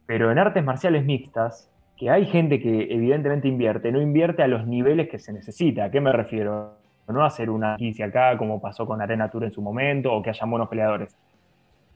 Pero 0.06 0.32
en 0.32 0.40
artes 0.40 0.64
marciales 0.64 1.04
mixtas, 1.04 1.70
que 1.98 2.10
hay 2.10 2.28
gente 2.28 2.62
que 2.62 2.88
evidentemente 2.90 3.50
invierte, 3.50 3.92
no 3.92 4.02
invierte 4.02 4.42
a 4.42 4.48
los 4.48 4.66
niveles 4.66 5.10
que 5.10 5.20
se 5.20 5.34
necesita. 5.34 5.84
¿A 5.84 5.92
qué 5.92 6.00
me 6.00 6.14
refiero? 6.14 6.78
no 7.08 7.24
hacer 7.24 7.50
una 7.50 7.78
15 7.78 8.04
acá 8.04 8.38
como 8.38 8.60
pasó 8.60 8.86
con 8.86 9.02
Arena 9.02 9.30
Tour 9.30 9.46
en 9.46 9.52
su 9.52 9.62
momento 9.62 10.14
o 10.14 10.22
que 10.22 10.30
haya 10.30 10.46
buenos 10.46 10.70
peleadores. 10.70 11.16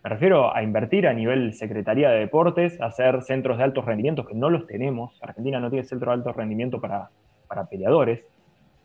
Me 0.03 0.09
refiero 0.09 0.55
a 0.55 0.63
invertir 0.63 1.07
a 1.07 1.13
nivel 1.13 1.53
Secretaría 1.53 2.09
de 2.09 2.21
Deportes, 2.21 2.81
hacer 2.81 3.21
centros 3.21 3.59
de 3.59 3.65
altos 3.65 3.85
rendimientos 3.85 4.27
que 4.27 4.33
no 4.33 4.49
los 4.49 4.65
tenemos. 4.65 5.21
Argentina 5.21 5.59
no 5.59 5.69
tiene 5.69 5.85
centro 5.85 6.09
de 6.09 6.17
alto 6.17 6.33
rendimiento 6.33 6.81
para, 6.81 7.11
para 7.47 7.65
peleadores, 7.65 8.25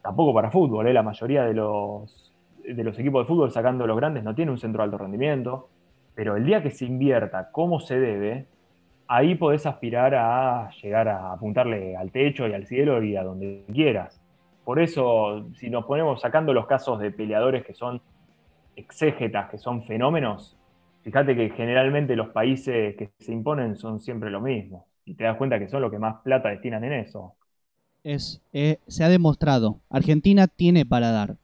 tampoco 0.02 0.34
para 0.34 0.50
fútbol. 0.50 0.88
¿eh? 0.88 0.92
La 0.92 1.02
mayoría 1.02 1.44
de 1.44 1.54
los, 1.54 2.34
de 2.62 2.84
los 2.84 2.98
equipos 2.98 3.24
de 3.24 3.28
fútbol, 3.28 3.50
sacando 3.50 3.86
los 3.86 3.96
grandes, 3.96 4.24
no 4.24 4.34
tiene 4.34 4.50
un 4.50 4.58
centro 4.58 4.82
de 4.82 4.84
alto 4.84 4.98
rendimiento. 4.98 5.70
Pero 6.14 6.36
el 6.36 6.44
día 6.44 6.62
que 6.62 6.70
se 6.70 6.84
invierta 6.84 7.50
como 7.50 7.80
se 7.80 7.98
debe, 7.98 8.46
ahí 9.08 9.36
podés 9.36 9.64
aspirar 9.64 10.14
a 10.14 10.68
llegar 10.82 11.08
a 11.08 11.32
apuntarle 11.32 11.96
al 11.96 12.10
techo 12.10 12.46
y 12.46 12.52
al 12.52 12.66
cielo 12.66 13.02
y 13.02 13.16
a 13.16 13.22
donde 13.22 13.64
quieras. 13.72 14.20
Por 14.64 14.80
eso, 14.80 15.46
si 15.54 15.70
nos 15.70 15.86
ponemos 15.86 16.20
sacando 16.20 16.52
los 16.52 16.66
casos 16.66 17.00
de 17.00 17.10
peleadores 17.10 17.64
que 17.64 17.72
son 17.72 18.02
exégetas, 18.74 19.48
que 19.48 19.56
son 19.56 19.84
fenómenos, 19.84 20.58
fíjate 21.06 21.34
que 21.34 21.50
generalmente 21.50 22.16
los 22.16 22.28
países 22.28 22.96
que 22.96 23.10
se 23.18 23.32
imponen 23.32 23.76
son 23.76 24.00
siempre 24.00 24.30
lo 24.30 24.40
mismo. 24.40 24.86
Y 25.04 25.14
te 25.14 25.24
das 25.24 25.36
cuenta 25.36 25.58
que 25.58 25.68
son 25.68 25.82
los 25.82 25.90
que 25.90 25.98
más 25.98 26.16
plata 26.22 26.48
destinan 26.48 26.84
en 26.84 26.92
eso. 26.92 27.34
Es, 28.04 28.42
eh, 28.52 28.78
se 28.86 29.04
ha 29.04 29.08
demostrado, 29.08 29.80
Argentina 29.88 30.46
tiene 30.46 30.84
para 30.84 31.10
dar. 31.10 31.36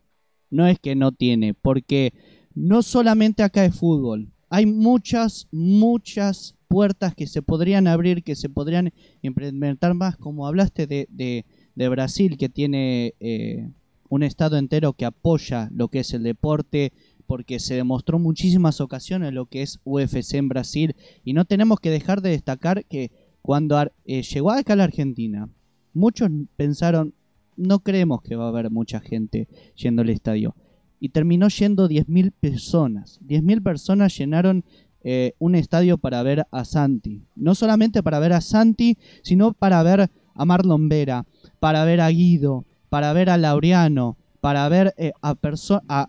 No 0.50 0.66
es 0.66 0.78
que 0.78 0.94
no 0.94 1.12
tiene, 1.12 1.54
porque 1.54 2.12
no 2.54 2.82
solamente 2.82 3.42
acá 3.42 3.64
es 3.64 3.78
fútbol. 3.78 4.28
Hay 4.50 4.66
muchas, 4.66 5.48
muchas 5.50 6.56
puertas 6.68 7.14
que 7.14 7.26
se 7.26 7.40
podrían 7.40 7.86
abrir, 7.86 8.22
que 8.22 8.34
se 8.34 8.50
podrían 8.50 8.92
implementar 9.22 9.94
más, 9.94 10.16
como 10.16 10.46
hablaste 10.46 10.86
de 10.86 11.44
de 11.74 11.88
Brasil 11.88 12.36
que 12.36 12.48
tiene 12.48 13.14
eh, 13.20 13.68
un 14.08 14.22
estado 14.22 14.58
entero 14.58 14.92
que 14.92 15.04
apoya 15.04 15.70
lo 15.72 15.88
que 15.88 16.00
es 16.00 16.12
el 16.12 16.22
deporte 16.22 16.92
porque 17.32 17.60
se 17.60 17.74
demostró 17.76 18.18
muchísimas 18.18 18.82
ocasiones 18.82 19.32
lo 19.32 19.46
que 19.46 19.62
es 19.62 19.80
UFC 19.84 20.34
en 20.34 20.50
Brasil. 20.50 20.96
Y 21.24 21.32
no 21.32 21.46
tenemos 21.46 21.80
que 21.80 21.88
dejar 21.88 22.20
de 22.20 22.28
destacar 22.28 22.84
que 22.84 23.10
cuando 23.40 23.82
eh, 24.04 24.20
llegó 24.20 24.50
acá 24.50 24.74
a 24.74 24.76
la 24.76 24.84
Argentina 24.84 25.48
muchos 25.94 26.28
pensaron 26.56 27.14
no 27.56 27.78
creemos 27.78 28.20
que 28.20 28.36
va 28.36 28.44
a 28.44 28.48
haber 28.48 28.70
mucha 28.70 29.00
gente 29.00 29.48
yendo 29.76 30.02
al 30.02 30.10
estadio 30.10 30.54
y 31.00 31.08
terminó 31.08 31.48
yendo 31.48 31.88
10.000 31.88 32.32
personas. 32.38 33.18
10.000 33.26 33.62
personas 33.62 34.14
llenaron 34.14 34.62
eh, 35.02 35.32
un 35.38 35.54
estadio 35.54 35.96
para 35.96 36.22
ver 36.22 36.46
a 36.50 36.66
Santi. 36.66 37.22
No 37.34 37.54
solamente 37.54 38.02
para 38.02 38.18
ver 38.18 38.34
a 38.34 38.42
Santi 38.42 38.98
sino 39.22 39.54
para 39.54 39.82
ver 39.82 40.10
a 40.34 40.44
Marlon 40.44 40.90
Vera, 40.90 41.24
para 41.60 41.86
ver 41.86 42.02
a 42.02 42.10
Guido, 42.10 42.66
para 42.90 43.14
ver 43.14 43.30
a 43.30 43.38
Laureano, 43.38 44.18
para 44.42 44.68
ver 44.68 44.92
eh, 44.96 45.12
a, 45.22 45.36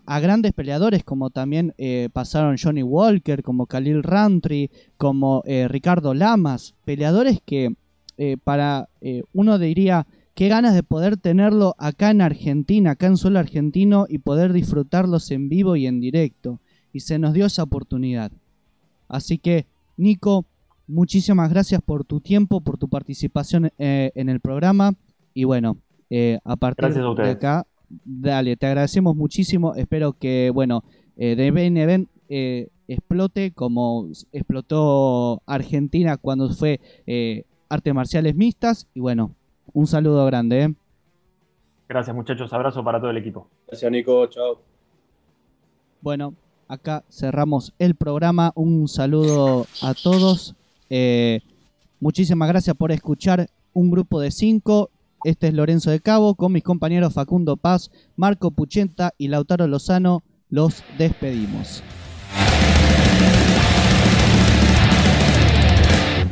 a, 0.04 0.20
grandes 0.20 0.52
peleadores 0.52 1.04
como 1.04 1.30
también 1.30 1.72
eh, 1.78 2.08
pasaron 2.12 2.56
Johnny 2.60 2.82
Walker, 2.82 3.44
como 3.44 3.66
Khalil 3.66 4.02
Rantry, 4.02 4.72
como 4.96 5.44
eh, 5.46 5.68
Ricardo 5.68 6.14
Lamas, 6.14 6.74
peleadores 6.84 7.40
que 7.46 7.76
para 8.42 8.88
uno 9.32 9.58
diría 9.58 10.06
qué 10.34 10.48
ganas 10.48 10.74
de 10.74 10.84
poder 10.84 11.16
tenerlo 11.16 11.74
acá 11.78 12.10
en 12.10 12.22
Argentina, 12.22 12.92
acá 12.92 13.06
en 13.06 13.16
suelo 13.16 13.40
argentino 13.40 14.06
y 14.08 14.18
poder 14.18 14.52
disfrutarlos 14.52 15.30
en 15.32 15.48
vivo 15.48 15.74
y 15.74 15.86
en 15.86 16.00
directo. 16.00 16.60
Y 16.92 17.00
se 17.00 17.18
nos 17.18 17.34
dio 17.34 17.46
esa 17.46 17.64
oportunidad. 17.64 18.30
Así 19.08 19.38
que, 19.38 19.66
Nico, 19.96 20.44
muchísimas 20.86 21.50
gracias 21.50 21.82
por 21.82 22.04
tu 22.04 22.20
tiempo, 22.20 22.60
por 22.60 22.78
tu 22.78 22.88
participación 22.88 23.72
en 23.78 24.28
el 24.28 24.38
programa. 24.38 24.94
Y 25.34 25.42
bueno, 25.42 25.78
a 26.44 26.54
partir 26.54 26.94
de 26.94 27.30
acá 27.30 27.66
Dale, 28.04 28.56
te 28.56 28.66
agradecemos 28.66 29.16
muchísimo. 29.16 29.74
Espero 29.74 30.12
que, 30.12 30.50
bueno, 30.50 30.84
eh, 31.16 31.36
de 31.36 31.50
Ben 31.50 32.08
eh, 32.28 32.68
explote 32.88 33.52
como 33.52 34.08
explotó 34.32 35.42
Argentina 35.46 36.16
cuando 36.16 36.50
fue 36.50 36.80
eh, 37.06 37.44
artes 37.68 37.94
marciales 37.94 38.34
mixtas. 38.34 38.86
Y 38.94 39.00
bueno, 39.00 39.32
un 39.72 39.86
saludo 39.86 40.24
grande. 40.26 40.62
¿eh? 40.62 40.74
Gracias, 41.88 42.14
muchachos. 42.14 42.52
Abrazo 42.52 42.82
para 42.82 43.00
todo 43.00 43.10
el 43.10 43.16
equipo. 43.16 43.48
Gracias, 43.66 43.90
Nico. 43.90 44.26
Chao. 44.26 44.60
Bueno, 46.00 46.34
acá 46.68 47.04
cerramos 47.08 47.72
el 47.78 47.94
programa. 47.94 48.52
Un 48.54 48.88
saludo 48.88 49.66
a 49.82 49.94
todos. 49.94 50.54
muchísimas 52.00 52.48
gracias 52.48 52.76
por 52.76 52.92
escuchar 52.92 53.48
un 53.72 53.90
grupo 53.90 54.20
de 54.20 54.30
cinco. 54.30 54.90
Este 55.24 55.48
es 55.48 55.54
Lorenzo 55.54 55.90
de 55.90 56.00
Cabo 56.00 56.34
con 56.34 56.52
mis 56.52 56.62
compañeros 56.62 57.14
Facundo 57.14 57.56
Paz, 57.56 57.90
Marco 58.14 58.50
Puchenta 58.50 59.14
y 59.16 59.28
Lautaro 59.28 59.66
Lozano. 59.66 60.22
Los 60.50 60.84
despedimos. 60.98 61.82